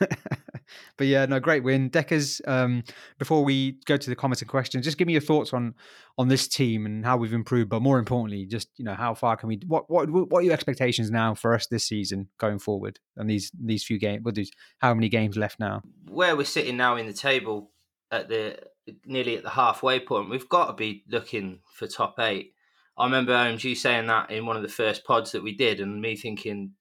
[0.97, 1.89] but yeah, no, great win.
[1.89, 2.85] Deckers, um,
[3.19, 5.75] before we go to the comments and questions, just give me your thoughts on
[6.17, 9.37] on this team and how we've improved, but more importantly, just you know, how far
[9.37, 12.99] can we what what what are your expectations now for us this season going forward
[13.17, 15.83] and these these few games what is how many games left now?
[16.09, 17.71] Where we're sitting now in the table
[18.11, 18.59] at the
[19.05, 22.55] nearly at the halfway point, we've got to be looking for top eight.
[22.97, 26.01] I remember OMG saying that in one of the first pods that we did, and
[26.01, 26.73] me thinking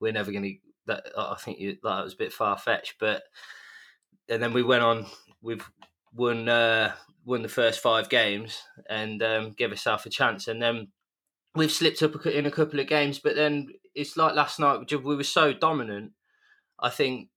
[0.00, 0.54] we're never going to
[0.90, 2.94] that I think you, that was a bit far fetched.
[3.00, 3.22] But
[4.28, 5.06] and then we went on.
[5.42, 5.68] We've
[6.14, 6.92] won uh,
[7.24, 10.48] won the first five games and um, give ourselves a chance.
[10.48, 10.88] And then
[11.54, 13.18] we've slipped up in a couple of games.
[13.18, 14.90] But then it's like last night.
[14.90, 16.12] We were so dominant.
[16.78, 17.28] I think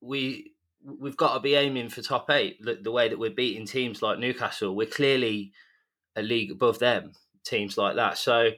[0.00, 0.52] we
[0.84, 2.62] we've got to be aiming for top eight.
[2.62, 5.52] The, the way that we're beating teams like Newcastle, we're clearly
[6.16, 7.12] a league above them.
[7.44, 8.18] Teams like that.
[8.18, 8.50] So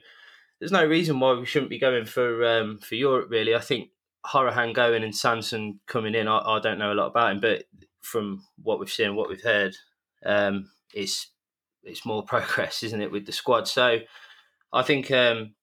[0.59, 3.29] there's no reason why we shouldn't be going for um, for Europe.
[3.29, 3.89] Really, I think
[4.25, 7.63] Hourihane going and Sanson coming in, I, I, don't know a lot about him, but
[8.01, 9.75] from what we've seen, what we've heard,
[10.25, 11.31] um, it's
[11.83, 13.67] it's more progress, isn't it, with the squad?
[13.67, 13.99] So
[14.71, 15.55] I think um,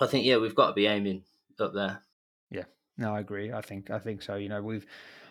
[0.00, 1.22] I think yeah, we've got to be aiming
[1.58, 2.02] up there.
[2.50, 2.64] Yeah,
[2.96, 3.52] no, I agree.
[3.52, 4.36] I think I think so.
[4.36, 4.86] You know, we've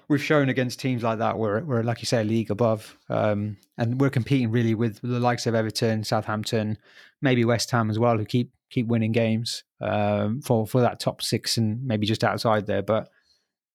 [0.09, 3.57] we've shown against teams like that we're we're like you say a league above, um,
[3.77, 6.77] and we're competing really with the likes of Everton, Southampton,
[7.21, 11.21] maybe West Ham as well, who keep keep winning games um, for for that top
[11.21, 12.81] six and maybe just outside there.
[12.81, 13.09] But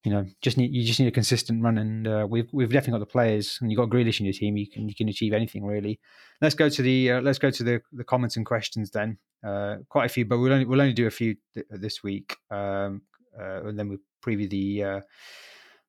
[0.04, 2.98] you know, just need you just need a consistent run, and uh, we've we've definitely
[2.98, 4.56] got the players, and you've got Grealish in your team.
[4.56, 6.00] You can you can achieve anything really.
[6.40, 9.18] Let's go to the uh, let's go to the the comments and questions then.
[9.44, 12.36] Uh, quite a few, but we'll only we'll only do a few th- this week,
[12.50, 13.02] um,
[13.38, 15.00] uh, and then we'll preview the uh,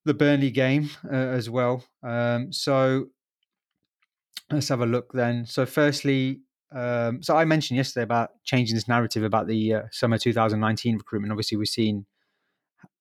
[0.05, 1.83] the Burnley game uh, as well.
[2.03, 3.07] Um, so
[4.51, 5.45] let's have a look then.
[5.45, 10.17] So firstly, um, so I mentioned yesterday about changing this narrative about the uh, summer
[10.17, 11.31] 2019 recruitment.
[11.31, 12.05] Obviously, we've seen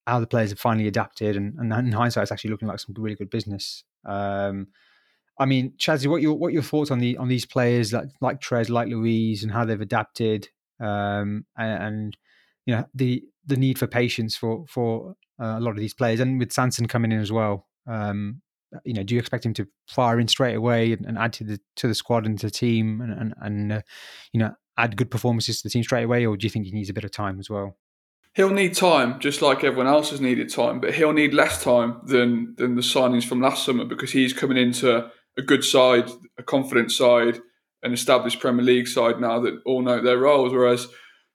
[0.07, 2.95] how the players have finally adapted, and, and in hindsight, it's actually looking like some
[2.99, 3.85] really good business.
[4.07, 4.69] Um,
[5.39, 8.41] I mean, Chazzy, what your what your thoughts on the on these players like like
[8.41, 10.49] Trez, like Luiz, and how they've adapted,
[10.81, 12.17] um, and, and,
[12.67, 16.21] you know the the need for patience for for uh, a lot of these players,
[16.21, 17.67] and with Sanson coming in as well.
[17.87, 18.41] Um,
[18.85, 21.45] you know, do you expect him to fire in straight away and, and add to
[21.45, 23.81] the to the squad and to the team, and and, and uh,
[24.33, 26.73] you know, add good performances to the team straight away, or do you think he
[26.73, 27.77] needs a bit of time as well?
[28.35, 32.01] He'll need time, just like everyone else has needed time, but he'll need less time
[32.05, 36.43] than than the signings from last summer because he's coming into a good side, a
[36.43, 37.41] confident side,
[37.83, 40.53] an established Premier League side now that all know their roles.
[40.53, 40.89] Whereas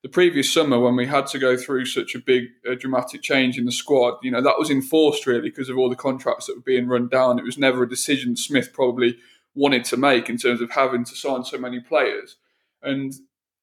[0.04, 3.58] the previous summer when we had to go through such a big uh, dramatic change
[3.58, 6.56] in the squad you know that was enforced really because of all the contracts that
[6.56, 9.18] were being run down it was never a decision smith probably
[9.56, 12.36] wanted to make in terms of having to sign so many players
[12.82, 13.14] and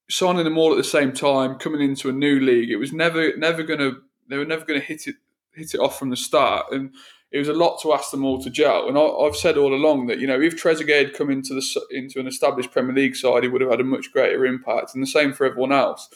[0.08, 3.36] signing them all at the same time coming into a new league it was never
[3.36, 5.16] never to they were never to hit it
[5.52, 6.90] hit it off from the start and
[7.32, 8.88] it was a lot to ask them all to gel.
[8.88, 11.86] And I, have said all along that you know if Trezeguet had come into the
[11.90, 15.02] into an established Premier League side, he would have had a much greater impact, and
[15.02, 16.08] the same for everyone else.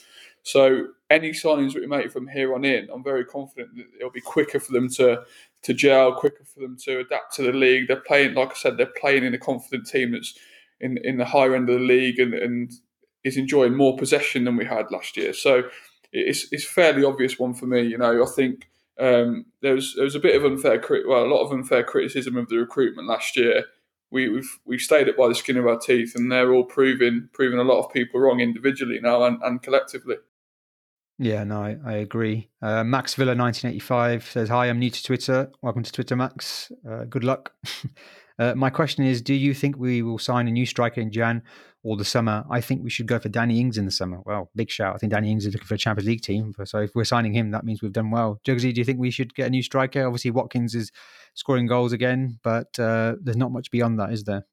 [0.44, 4.20] So any signings we make from here on in, I'm very confident that it'll be
[4.20, 5.22] quicker for them to
[5.62, 7.88] to gel, quicker for them to adapt to the league.
[7.88, 10.38] They're playing, like I said, they're playing in a confident team that's
[10.80, 12.72] in in the higher end of the league and, and
[13.24, 15.32] is enjoying more possession than we had last year.
[15.32, 15.64] So
[16.12, 17.82] it's it's fairly obvious one for me.
[17.82, 18.68] You know, I think
[19.00, 22.36] um, there was there was a bit of unfair, well, a lot of unfair criticism
[22.36, 23.64] of the recruitment last year.
[24.10, 27.30] We, we've we've stayed it by the skin of our teeth, and they're all proving
[27.32, 30.16] proving a lot of people wrong individually now and, and collectively.
[31.18, 32.48] Yeah, no, I, I agree.
[32.60, 35.50] Uh, Max Villa 1985 says, Hi, I'm new to Twitter.
[35.62, 36.72] Welcome to Twitter, Max.
[36.88, 37.52] Uh, good luck.
[38.38, 41.42] uh, my question is Do you think we will sign a new striker in Jan
[41.84, 42.44] or the summer?
[42.50, 44.22] I think we should go for Danny Ings in the summer.
[44.26, 44.96] Well, big shout.
[44.96, 46.52] I think Danny Ings is looking for a Champions League team.
[46.64, 48.40] So if we're signing him, that means we've done well.
[48.44, 50.04] Jugsy, do you think we should get a new striker?
[50.04, 50.90] Obviously, Watkins is
[51.34, 54.46] scoring goals again, but uh, there's not much beyond that, is there?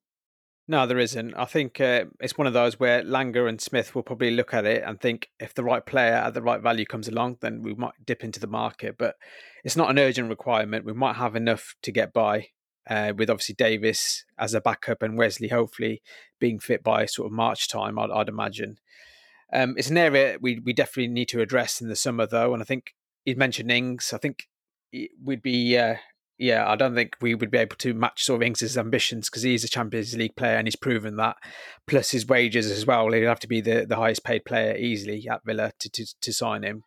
[0.71, 1.34] No, there isn't.
[1.34, 4.65] I think uh, it's one of those where Lange and Smith will probably look at
[4.65, 7.73] it and think if the right player at the right value comes along, then we
[7.73, 8.95] might dip into the market.
[8.97, 9.15] But
[9.65, 10.86] it's not an urgent requirement.
[10.86, 12.51] We might have enough to get by
[12.89, 16.01] uh, with obviously Davis as a backup and Wesley hopefully
[16.39, 18.77] being fit by sort of March time, I'd, I'd imagine.
[19.51, 22.53] Um, it's an area we, we definitely need to address in the summer, though.
[22.53, 24.13] And I think you mentioned Ings.
[24.13, 24.47] I think
[25.21, 25.95] we'd be uh,
[26.41, 29.43] yeah, I don't think we would be able to match sort of Ings' ambitions because
[29.43, 31.38] he's a Champions League player and he's proven that.
[31.86, 33.12] Plus his wages as well.
[33.12, 36.34] He'd have to be the, the highest paid player easily at Villa to, to, to
[36.34, 36.84] sign him.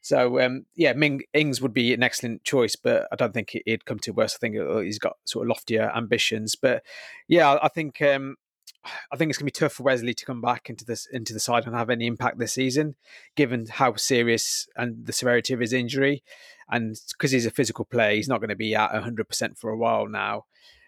[0.00, 3.84] So um, yeah, Ming Ings would be an excellent choice, but I don't think he'd
[3.84, 4.34] come to worse.
[4.34, 6.54] I think uh, he's got sort of loftier ambitions.
[6.54, 6.82] But
[7.28, 8.36] yeah, I think um,
[9.12, 11.40] I think it's to be tough for Wesley to come back into this into the
[11.40, 12.94] side and have any impact this season,
[13.34, 16.22] given how serious and the severity of his injury,
[16.70, 19.70] and because he's a physical player, he's not going to be at hundred percent for
[19.70, 20.44] a while now.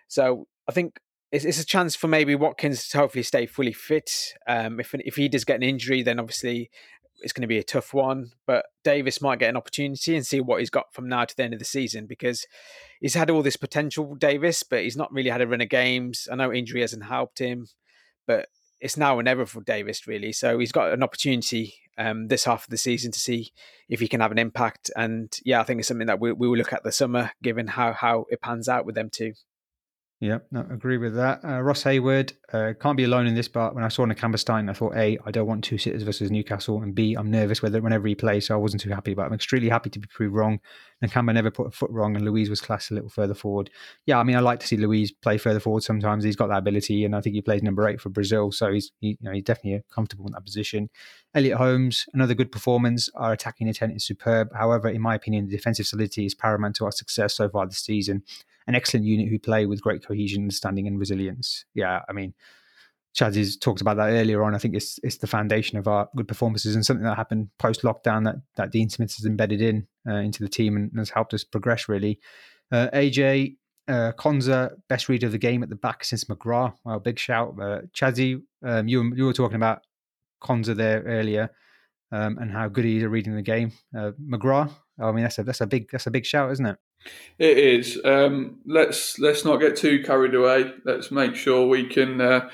[0.09, 4.35] So I think it's, it's, a chance for maybe Watkins to hopefully stay fully fit.
[4.47, 6.71] Um, if if he does get an injury, then obviously
[7.21, 8.31] it's going to be a tough one.
[8.47, 11.43] But Davis might get an opportunity and see what he's got from now to the
[11.43, 12.47] end of the season because
[13.01, 16.29] he's had all this potential, Davis, but he's not really had a run of games.
[16.31, 17.67] I know injury hasn't helped him
[18.29, 18.47] but
[18.79, 20.33] it's now or never for Davis, really.
[20.33, 23.53] So he's got an opportunity um, this half of the season to see
[23.89, 24.91] if he can have an impact.
[24.97, 27.67] And yeah, I think it's something that we, we will look at the summer, given
[27.67, 29.35] how how it pans out with them too.
[30.21, 31.45] Yeah, no, agree with that.
[31.45, 34.69] Uh, Ross Hayward uh, can't be alone in this, but when I saw Nakamba Stein,
[34.69, 37.81] I thought, A, I don't want two sitters versus Newcastle, and B, I'm nervous whether
[37.81, 39.15] whenever he plays, so I wasn't too happy.
[39.15, 40.59] But I'm extremely happy to be proved wrong.
[41.05, 43.71] Nakamba never put a foot wrong, and Luiz was classed a little further forward.
[44.07, 46.25] Yeah, I mean, I like to see Luiz play further forward sometimes.
[46.25, 48.91] He's got that ability, and I think he plays number eight for Brazil, so he's
[48.99, 50.91] he, you know he's definitely comfortable in that position.
[51.33, 53.09] Elliot Holmes, another good performance.
[53.15, 54.49] Our attacking intent is superb.
[54.53, 57.79] However, in my opinion, the defensive solidity is paramount to our success so far this
[57.79, 58.25] season
[58.69, 61.65] an excellent unit who play with great cohesion, understanding, and resilience.
[61.75, 62.35] Yeah, I mean,
[63.19, 64.55] Chaz has talked about that earlier on.
[64.55, 67.83] I think it's it's the foundation of our good performances and something that happened post
[67.83, 71.35] lockdown that that Dean Smith has embedded in uh, into the team and has helped
[71.35, 72.21] us progress really.
[72.71, 73.57] Uh, AJ
[73.89, 76.75] uh, Konsa, best reader of the game at the back since McGrath.
[76.85, 78.43] Well, big shout, uh, Chazzy.
[78.63, 79.81] Um, you you were talking about
[80.43, 81.51] Konsa there earlier
[82.13, 83.73] um, and how good he is at reading the game.
[83.97, 84.73] Uh, McGrath.
[85.01, 86.77] I mean, that's a that's a big that's a big shout, isn't it?
[87.39, 88.01] It is.
[88.05, 90.73] Um, let's let's not get too carried away.
[90.85, 92.49] Let's make sure we can uh,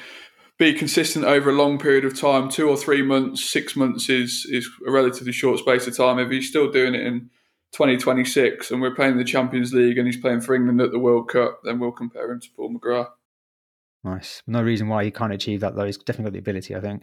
[0.59, 2.51] be consistent over a long period of time.
[2.51, 6.19] Two or three months, six months is is a relatively short space of time.
[6.19, 7.31] If he's still doing it in
[7.73, 11.29] 2026 and we're playing the Champions League and he's playing for England at the World
[11.29, 13.09] Cup, then we'll compare him to Paul McGrath.
[14.05, 14.43] Nice.
[14.47, 15.87] No reason why he can't achieve that though.
[15.87, 17.03] He's definitely got the ability, I think.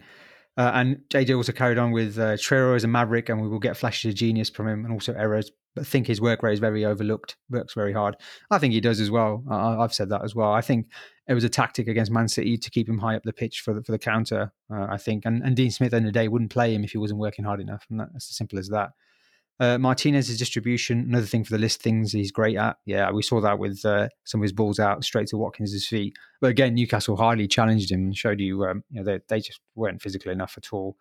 [0.56, 3.58] Uh, and JJ also carried on with uh, Traore as a maverick, and we will
[3.58, 5.50] get flashes of genius from him, and also errors.
[5.74, 7.36] But think his work rate is very overlooked.
[7.48, 8.16] Works very hard.
[8.50, 9.42] I think he does as well.
[9.50, 10.52] I, have said that as well.
[10.52, 10.88] I think
[11.26, 13.72] it was a tactic against Man City to keep him high up the pitch for
[13.72, 14.52] the, for the counter.
[14.70, 16.98] Uh, I think, and, and Dean Smith in the day wouldn't play him if he
[16.98, 18.90] wasn't working hard enough, and that's as simple as that.
[19.60, 22.76] Uh, Martinez's distribution, another thing for the list things he's great at.
[22.84, 26.16] Yeah, we saw that with uh, some of his balls out straight to Watkins' feet.
[26.40, 29.60] But again, Newcastle hardly challenged him and showed you, um, you know, they, they just
[29.74, 30.96] weren't physical enough at all.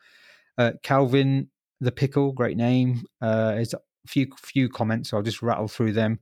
[0.58, 3.04] Uh, Calvin the Pickle, great name.
[3.22, 3.64] Uh,
[4.08, 5.10] few few comments.
[5.10, 6.20] So I'll just rattle through them.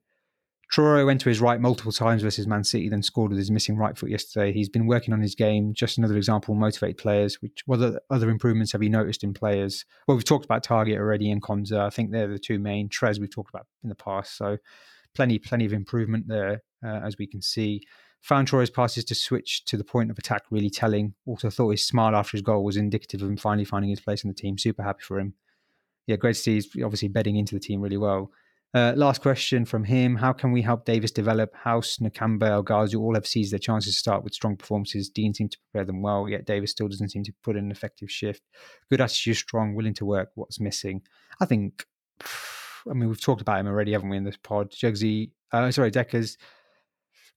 [0.71, 3.75] Traore went to his right multiple times versus Man City, then scored with his missing
[3.75, 4.53] right foot yesterday.
[4.53, 5.73] He's been working on his game.
[5.73, 7.41] Just another example motivate players.
[7.41, 9.83] Which what other, improvements have you noticed in players?
[10.07, 11.79] Well, we've talked about Targett already and Konsa.
[11.79, 12.87] I think they're the two main.
[12.87, 14.37] Trez we've talked about in the past.
[14.37, 14.57] So
[15.15, 17.81] plenty, plenty of improvement there uh, as we can see.
[18.21, 21.15] Found Traore's passes to switch to the point of attack really telling.
[21.25, 24.23] Also thought his smile after his goal was indicative of him finally finding his place
[24.23, 24.57] in the team.
[24.59, 25.33] Super happy for him.
[26.09, 28.31] Yeah, great to see he's obviously bedding into the team really well.
[28.73, 31.55] Uh, last question from him: How can we help Davis develop?
[31.55, 35.07] House, Nakamba, El Ghazi all have seized their chances to start with strong performances.
[35.07, 37.71] Dean seemed to prepare them well, yet Davis still doesn't seem to put in an
[37.71, 38.41] effective shift.
[38.89, 40.29] Good attitude, strong, willing to work.
[40.33, 41.03] What's missing?
[41.39, 41.85] I think.
[42.89, 44.71] I mean, we've talked about him already, haven't we, in this pod?
[44.71, 46.39] Jugsy, uh, sorry, Deckers.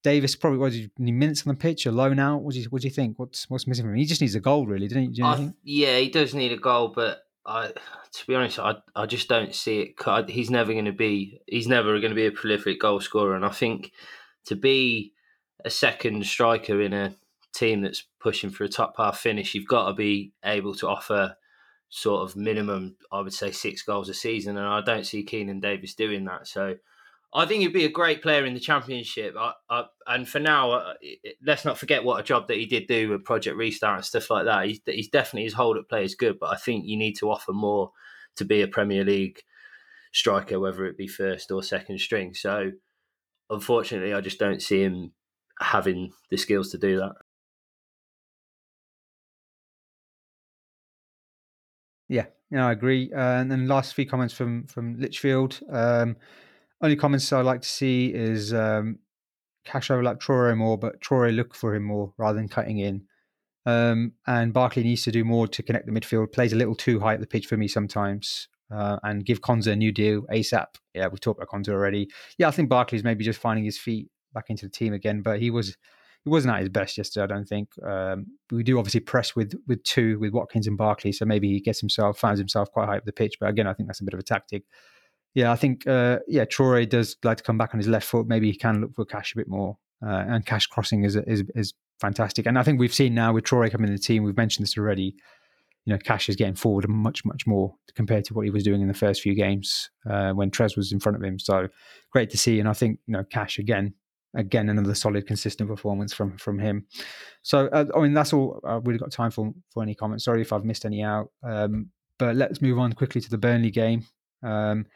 [0.03, 2.41] Davis probably was he minutes on the pitch, alone out.
[2.41, 3.19] What do you what do you think?
[3.19, 3.99] What's what's missing from him?
[3.99, 5.09] He just needs a goal, really, didn't he?
[5.11, 5.57] Do you think?
[5.63, 9.55] yeah, he does need a goal, but I, to be honest, I I just don't
[9.55, 10.31] see it.
[10.31, 11.41] He's never going to be.
[11.47, 13.93] He's never going to be a prolific goal scorer, and I think
[14.47, 15.13] to be
[15.65, 17.15] a second striker in a
[17.53, 21.37] team that's pushing for a top half finish, you've got to be able to offer
[21.89, 25.61] sort of minimum, I would say, six goals a season, and I don't see Keinan
[25.61, 26.47] Davis doing that.
[26.47, 26.77] So
[27.35, 29.35] I think he'd be a great player in the championship.
[29.39, 30.95] I, I, and for now, uh,
[31.45, 34.31] let's not forget what a job that he did do with Project Restart and stuff
[34.31, 34.67] like that.
[34.67, 37.31] He's, he's definitely his hold up play is good, but I think you need to
[37.31, 37.91] offer more
[38.37, 39.41] to be a Premier League
[40.13, 42.35] striker, whether it be first or second string.
[42.35, 42.73] So
[43.49, 45.13] unfortunately, I just don't see him
[45.59, 47.13] having the skills to do that.
[52.09, 53.11] Yeah, yeah, I agree.
[53.11, 55.61] Uh, and then last few comments from from Litchfield.
[55.71, 56.17] Um,
[56.83, 58.99] only comments I like to see is um,
[59.65, 63.05] Cash overlap Traore more, but Traore look for him more rather than cutting in.
[63.65, 66.33] Um, and Barkley needs to do more to connect the midfield.
[66.33, 68.49] Plays a little too high at the pitch for me sometimes.
[68.75, 70.67] Uh, and give Konsa a new deal ASAP.
[70.95, 72.09] Yeah, we've talked about Konsa already.
[72.39, 75.41] Yeah, I think Barkley's maybe just finding his feet back into the team again, but
[75.41, 75.77] he was
[76.25, 77.25] he wasn't at his best yesterday.
[77.25, 77.69] I don't think.
[77.87, 81.61] Um, we do obviously press with with two with Watkins and Barkley, so maybe he
[81.61, 83.37] gets himself finds himself quite high up the pitch.
[83.39, 84.65] But again, I think that's a bit of a tactic.
[85.35, 88.27] Yeah, I think uh, yeah, Traore does like to come back on his left foot.
[88.27, 91.45] Maybe he can look for Cash a bit more, uh, and Cash crossing is is
[91.55, 92.47] is fantastic.
[92.47, 94.77] And I think we've seen now with Traore coming in the team, we've mentioned this
[94.77, 95.17] already.
[95.85, 98.83] You know, Cash is getting forward much much more compared to what he was doing
[98.83, 101.39] in the first few games uh, when Trez was in front of him.
[101.39, 101.69] So
[102.11, 103.95] great to see, and I think you know Cash again.
[104.35, 106.87] Again, another solid, consistent performance from from him.
[107.43, 110.25] So, uh, I mean, that's all I've really got time for for any comments.
[110.25, 111.31] Sorry if I've missed any out.
[111.43, 114.07] Um, but let's move on quickly to the Burnley game.
[114.43, 114.87] Um,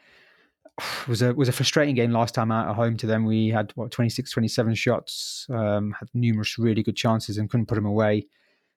[1.07, 3.25] was a was a frustrating game last time out at home to them.
[3.25, 7.75] We had what 26, 27 shots, um, had numerous really good chances and couldn't put
[7.75, 8.27] them away.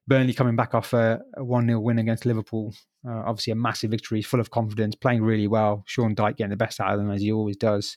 [0.09, 2.75] Burnley coming back off a, one 0 win against Liverpool,
[3.07, 5.85] uh, obviously a massive victory, full of confidence, playing really well.
[5.87, 7.97] Sean Dyche getting the best out of them as he always does,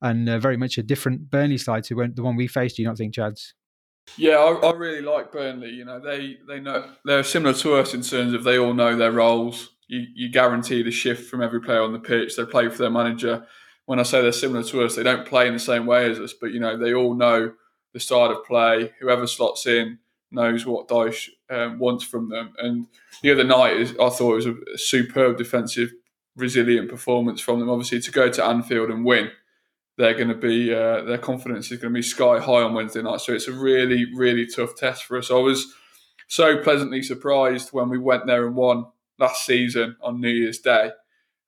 [0.00, 2.76] and uh, very much a different Burnley side to the one we faced.
[2.76, 3.52] Do you not think, Chads?
[4.16, 5.70] Yeah, I, I really like Burnley.
[5.70, 8.96] You know, they they know they're similar to us in terms of they all know
[8.96, 12.36] their roles you, you guaranteed a shift from every player on the pitch.
[12.36, 13.44] They play for their manager.
[13.86, 16.20] When I say they're similar to us, they don't play in the same way as
[16.20, 17.52] us, but you know they all know
[17.92, 18.92] the side of play.
[19.00, 19.98] Whoever slots in
[20.30, 22.52] knows what Dyche um, wants from them.
[22.58, 22.86] And
[23.20, 25.90] the other night, is, I thought it was a, a superb defensive,
[26.36, 27.68] resilient performance from them.
[27.68, 29.32] Obviously, to go to Anfield and win,
[29.98, 33.02] they're going to be uh, their confidence is going to be sky high on Wednesday
[33.02, 33.22] night.
[33.22, 35.32] So it's a really, really tough test for us.
[35.32, 35.66] I was
[36.28, 38.86] so pleasantly surprised when we went there and won
[39.20, 40.90] last season on New Year's Day.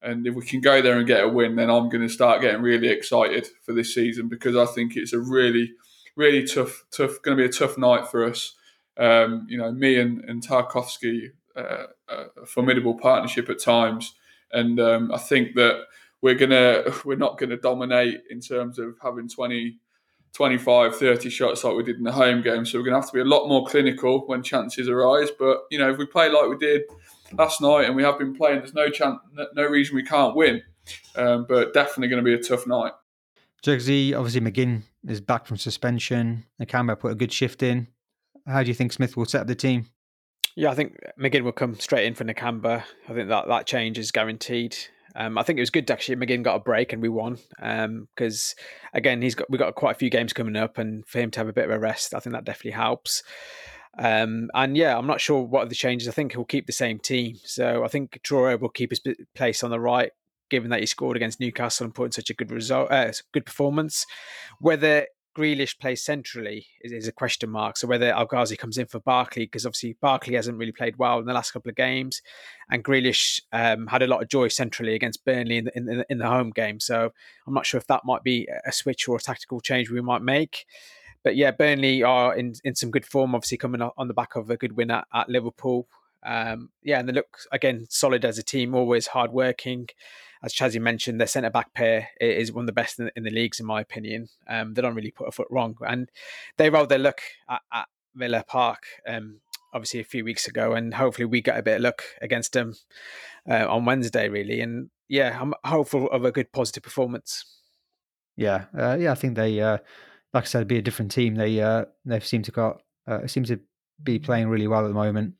[0.03, 2.43] And if we can go there and get a win, then I'm going to start
[2.43, 5.73] getting really excited for this season because I think it's a really,
[6.17, 8.55] really tough, tough, going to be a tough night for us.
[8.97, 14.15] Um, you know, Mee and, and Tarkowski, uh, a formidable partnership at times,
[14.53, 15.85] and um, I think that
[16.21, 19.79] we're gonna, we're not going to dominate in terms of having 20,
[20.35, 22.67] 25, 30 shots like we did in the home game.
[22.67, 25.31] So we're going to have to be a lot more clinical when chances arise.
[25.31, 26.83] But you know, if we play like we did
[27.37, 28.61] last night, and we have been playing.
[28.61, 29.19] There's no chance,
[29.55, 30.63] no reason we can't win,
[31.17, 32.93] um, but definitely going to be a tough night.
[33.63, 36.45] Jugsy, obviously McGinn is back from suspension.
[36.61, 37.87] Nakamba put a good shift in.
[38.47, 39.87] How do you think Smith will set up the team?
[40.57, 42.83] Yeah, I think McGinn will come straight in for Nakamba.
[43.09, 44.77] I think that that change is guaranteed.
[45.15, 46.17] Um, I think it was good actually.
[46.17, 48.65] McGinn got a break and we won because um,
[48.95, 51.41] again he's got we got quite a few games coming up, and for him to
[51.41, 53.23] have a bit of a rest, I think that definitely helps.
[53.99, 56.09] Um, and yeah, I'm not sure what are the changes.
[56.09, 57.37] I think he'll keep the same team.
[57.45, 59.01] So I think Traore will keep his
[59.35, 60.11] place on the right,
[60.51, 63.47] given that he scored against Newcastle and put in such a good result, uh, good
[63.47, 64.07] performance.
[64.61, 67.79] Whether Grealish plays centrally is, is, a question mark.
[67.79, 71.19] So whether El Ghazi comes in for Barkley, because obviously Barkley hasn't really played well
[71.21, 72.21] in the last couple of games,
[72.71, 76.07] and Grealish um, had a lot of joy centrally against Burnley in the, in the,
[76.11, 76.81] in the home game.
[76.81, 77.13] So
[77.47, 80.23] I'm not sure if that might be a switch or a tactical change we might
[80.23, 80.67] make
[81.25, 84.51] but yeah, Burnley are in, in some good form, obviously coming on the back of
[84.51, 85.89] a good win at, at Liverpool.
[86.25, 89.89] Um, yeah, and they look again solid as a team, always hardworking.
[90.45, 93.31] As Chadsy mentioned, their centre back pair is one of the best in, in the
[93.31, 94.29] leagues, in my opinion.
[94.49, 96.11] Um, they don't really put a foot wrong, and
[96.57, 99.41] they rolled their luck at, at Villa Park, um,
[99.73, 102.75] obviously a few weeks ago, and hopefully we get a bit of luck against them
[103.49, 104.61] uh, on Wednesday, really.
[104.61, 107.45] And yeah, I'm hopeful of a good positive performance.
[108.37, 109.79] Yeah, uh, yeah, I think they, uh,
[110.35, 111.35] like I said, be a different team.
[111.35, 113.61] They uh, they seem to got uh, seem to
[114.03, 115.35] be playing really well at the moment,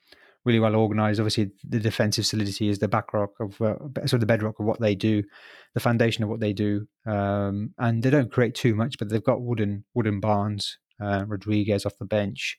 [0.45, 1.21] really well organised.
[1.21, 3.77] Obviously, the defensive solidity is the backrock of uh,
[4.07, 5.23] sort of the bedrock of what they do,
[5.75, 6.87] the foundation of what they do.
[7.07, 10.79] Um, and they don't create too much, but they've got wooden Wood and Barnes.
[11.01, 12.57] Uh, Rodriguez off the bench,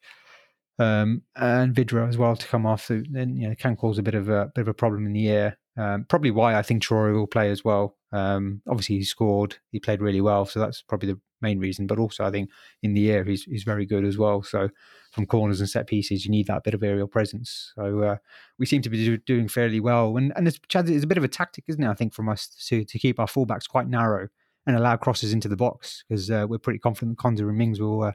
[0.77, 2.87] um, and Vydra as well to come off.
[2.89, 5.29] Then you know, can cause a bit of a bit of a problem in the
[5.29, 5.57] air.
[5.75, 7.97] Um, probably why I think Traore will play as well.
[8.11, 11.87] Um, obviously, he scored, he played really well, so that's probably the main reason.
[11.87, 12.49] But also, I think
[12.83, 14.43] in the air, he's he's very good as well.
[14.43, 14.69] So
[15.11, 17.71] from corners and set pieces, you need that bit of aerial presence.
[17.75, 18.17] So uh,
[18.59, 20.17] we seem to be do, doing fairly well.
[20.17, 21.89] And and it's, it's a bit of a tactic, isn't it?
[21.89, 24.27] I think from us to to keep our fullbacks quite narrow
[24.65, 28.03] and allow crosses into the box because uh, we're pretty confident Konsa and Mings will,
[28.03, 28.11] uh,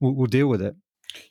[0.00, 0.74] will will deal with it.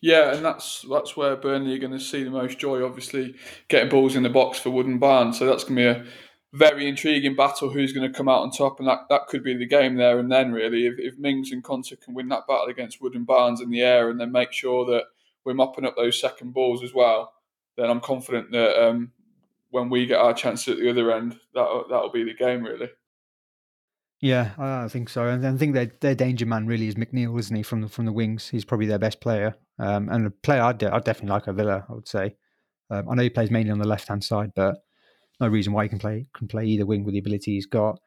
[0.01, 2.83] Yeah, and that's that's where Burnley are going to see the most joy.
[2.85, 3.35] Obviously,
[3.67, 5.39] getting balls in the box for Wood and Barnes.
[5.39, 6.05] So that's going to be a
[6.53, 7.69] very intriguing battle.
[7.69, 10.19] Who's going to come out on top, and that, that could be the game there
[10.19, 10.51] and then.
[10.51, 13.69] Really, if, if Mings and Konsa can win that battle against Wood and Barnes in
[13.69, 15.03] the air, and then make sure that
[15.45, 17.33] we're mopping up those second balls as well,
[17.75, 19.11] then I'm confident that um,
[19.71, 22.63] when we get our chance at the other end, that that'll be the game.
[22.63, 22.89] Really.
[24.21, 25.27] Yeah, I think so.
[25.27, 27.61] And I think their their danger man really is McNeil, isn't he?
[27.61, 29.55] From the from the wings, he's probably their best player.
[29.79, 31.85] Um, and a player I'd, de- I'd definitely like a Villa.
[31.89, 32.35] I would say.
[32.89, 34.83] Um, I know he plays mainly on the left hand side, but
[35.39, 37.99] no reason why he can play can play either wing with the ability he's got.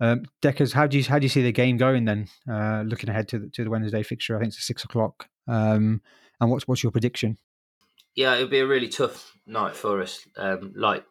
[0.00, 2.28] Um, Deckers, how do you how do you see the game going then?
[2.50, 5.28] Uh, looking ahead to the, to the Wednesday fixture, I think it's six o'clock.
[5.46, 6.02] Um,
[6.40, 7.38] and what's what's your prediction?
[8.14, 10.26] Yeah, it'll be a really tough night for us.
[10.36, 11.04] Um, like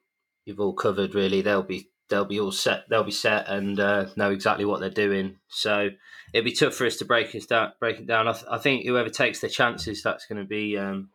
[0.45, 2.87] you've all covered, really, they'll be they'll be all set.
[2.89, 5.37] They'll be set and uh, know exactly what they're doing.
[5.47, 5.89] So
[6.31, 7.71] it'd be tough for us to break it down.
[7.79, 8.27] Break it down.
[8.27, 11.09] I, th- I think whoever takes the chances, that's going to be um,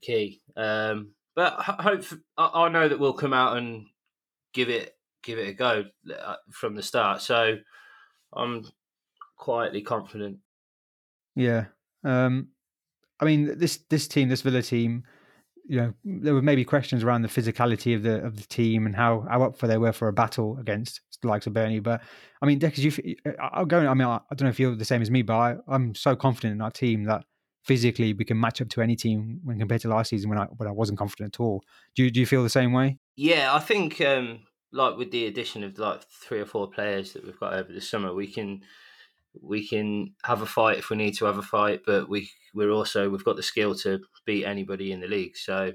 [0.00, 0.40] key.
[0.56, 2.02] Um, but hope
[2.38, 3.84] I, I know that we'll come out and
[4.54, 5.84] give it give it a go
[6.18, 7.20] uh, from the start.
[7.20, 7.58] So
[8.32, 8.64] I'm
[9.36, 10.38] quietly confident.
[11.34, 11.66] Yeah.
[12.04, 12.48] Um,
[13.20, 15.04] I mean, this this team, this Villa team,
[15.68, 18.94] you know, there were maybe questions around the physicality of the of the team and
[18.94, 21.80] how how up for they were for a battle against the likes of Burnley.
[21.80, 22.02] But
[22.40, 23.86] I mean, Deckers, you, I'll go.
[23.86, 26.14] I mean, I, don't know if you're the same as me, but I, I'm so
[26.14, 27.24] confident in our team that
[27.64, 30.44] physically we can match up to any team when compared to last season when I
[30.44, 31.62] when I wasn't confident at all.
[31.94, 32.98] Do you, do you feel the same way?
[33.16, 34.40] Yeah, I think um,
[34.72, 37.80] like with the addition of like three or four players that we've got over the
[37.80, 38.62] summer, we can
[39.42, 42.70] we can have a fight if we need to have a fight, but we we're
[42.70, 45.36] also we've got the skill to beat anybody in the league.
[45.36, 45.72] So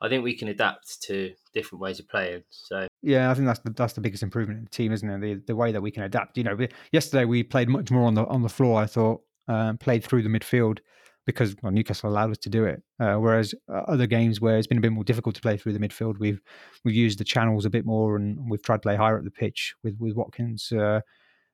[0.00, 2.42] I think we can adapt to different ways of playing.
[2.50, 5.20] So yeah, I think that's the, that's the biggest improvement in the team, isn't it?
[5.20, 6.36] The the way that we can adapt.
[6.36, 6.56] You know,
[6.90, 8.80] yesterday we played much more on the on the floor.
[8.80, 10.78] I thought um, played through the midfield
[11.24, 12.82] because well, Newcastle allowed us to do it.
[12.98, 15.72] Uh, whereas uh, other games where it's been a bit more difficult to play through
[15.72, 16.40] the midfield, we've
[16.84, 19.30] we've used the channels a bit more and we've tried to play higher up the
[19.30, 20.72] pitch with with Watkins.
[20.72, 21.00] Uh,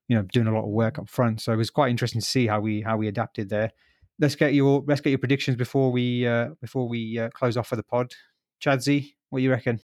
[0.09, 1.41] you know, doing a lot of work up front.
[1.41, 3.71] So it was quite interesting to see how we how we adapted there.
[4.19, 7.69] Let's get your let's get your predictions before we uh, before we uh, close off
[7.69, 8.13] for the pod.
[8.61, 9.81] Chadsy, what do you reckon?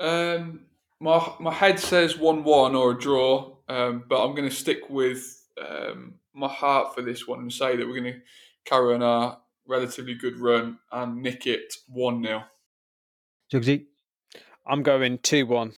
[0.00, 0.62] Um,
[0.98, 4.88] my my head says one one or a draw, um, but I'm going to stick
[4.88, 8.20] with um, my heart for this one and say that we're going to
[8.64, 12.42] carry on our relatively good run and nick it 1 0.
[13.52, 13.86] Jugsy?
[14.66, 15.72] I'm going 2 1.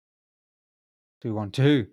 [1.21, 1.87] 2 1 2.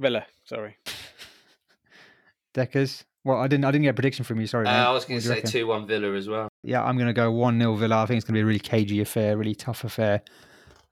[0.00, 0.76] Villa, sorry.
[2.54, 3.04] Deckers?
[3.22, 3.66] Well, I didn't.
[3.66, 4.46] I didn't get a prediction from you.
[4.46, 4.66] Sorry.
[4.66, 6.48] Uh, I was going to say two one Villa as well.
[6.62, 8.02] Yeah, I'm going to go one 0 Villa.
[8.02, 10.22] I think it's going to be a really cagey affair, really tough affair.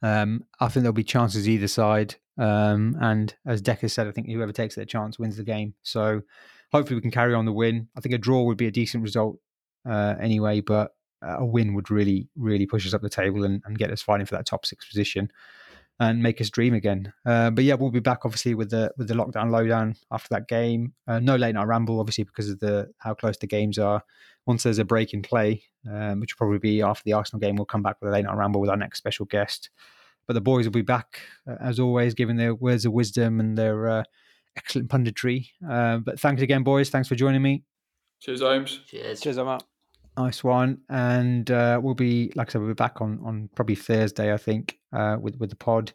[0.03, 2.17] Um, I think there'll be chances either side.
[2.37, 5.75] Um, and as Decker said, I think whoever takes their chance wins the game.
[5.83, 6.21] So
[6.71, 7.89] hopefully we can carry on the win.
[7.97, 9.39] I think a draw would be a decent result
[9.89, 10.93] uh, anyway, but
[11.23, 14.27] a win would really, really push us up the table and, and, get us fighting
[14.27, 15.31] for that top six position
[16.01, 17.13] and make us dream again.
[17.27, 20.49] Uh, but yeah, we'll be back obviously with the with the lockdown lowdown after that
[20.49, 20.95] game.
[21.07, 24.03] Uh, no late night ramble, obviously because of the how close the games are.
[24.47, 27.57] Once there's a break in play, um, which will probably be after the Arsenal game,
[27.57, 29.71] we'll come back with a late night ramble with our next special guest.
[30.27, 33.59] But the boys will be back uh, as always, giving their words of wisdom and
[33.59, 34.05] their uh,
[34.57, 35.49] excellent punditry.
[35.69, 36.91] Uh, but thanks again, boys.
[36.91, 37.65] Thanks for joining me.
[38.21, 38.81] Cheers, Holmes.
[38.87, 39.21] Cheers.
[39.21, 39.65] Cheers, Matt.
[40.19, 40.81] Nice one.
[40.89, 44.37] And uh, we'll be, like I said, we'll be back on on probably Thursday, I
[44.37, 45.93] think, uh, with with the pod.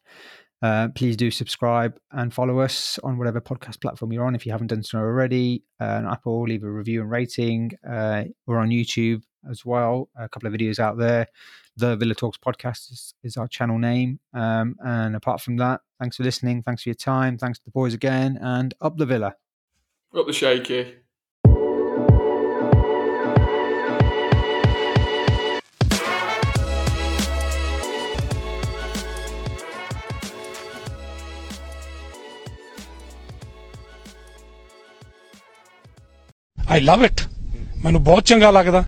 [0.61, 4.53] Uh, please do subscribe and follow us on whatever podcast platform you're on if you
[4.53, 5.61] haven't done so already.
[5.81, 7.71] Uh, on Apple, leave a review and rating.
[7.85, 9.21] Uh, we're on YouTube
[9.51, 10.09] as well.
[10.17, 11.27] A couple of videos out there.
[11.75, 14.21] The Villa Talks podcast is, is our channel name.
[14.33, 16.63] Um, and apart from that, thanks for listening.
[16.63, 17.37] Thanks for your time.
[17.37, 18.39] Thanks to the boys again.
[18.41, 19.35] And up the Villa.
[20.15, 21.02] Up the shaky.
[36.73, 37.21] I love it
[37.83, 38.83] ਮੈਨੂੰ ਬਹੁਤ ਚੰਗਾ ਲੱਗਦਾ।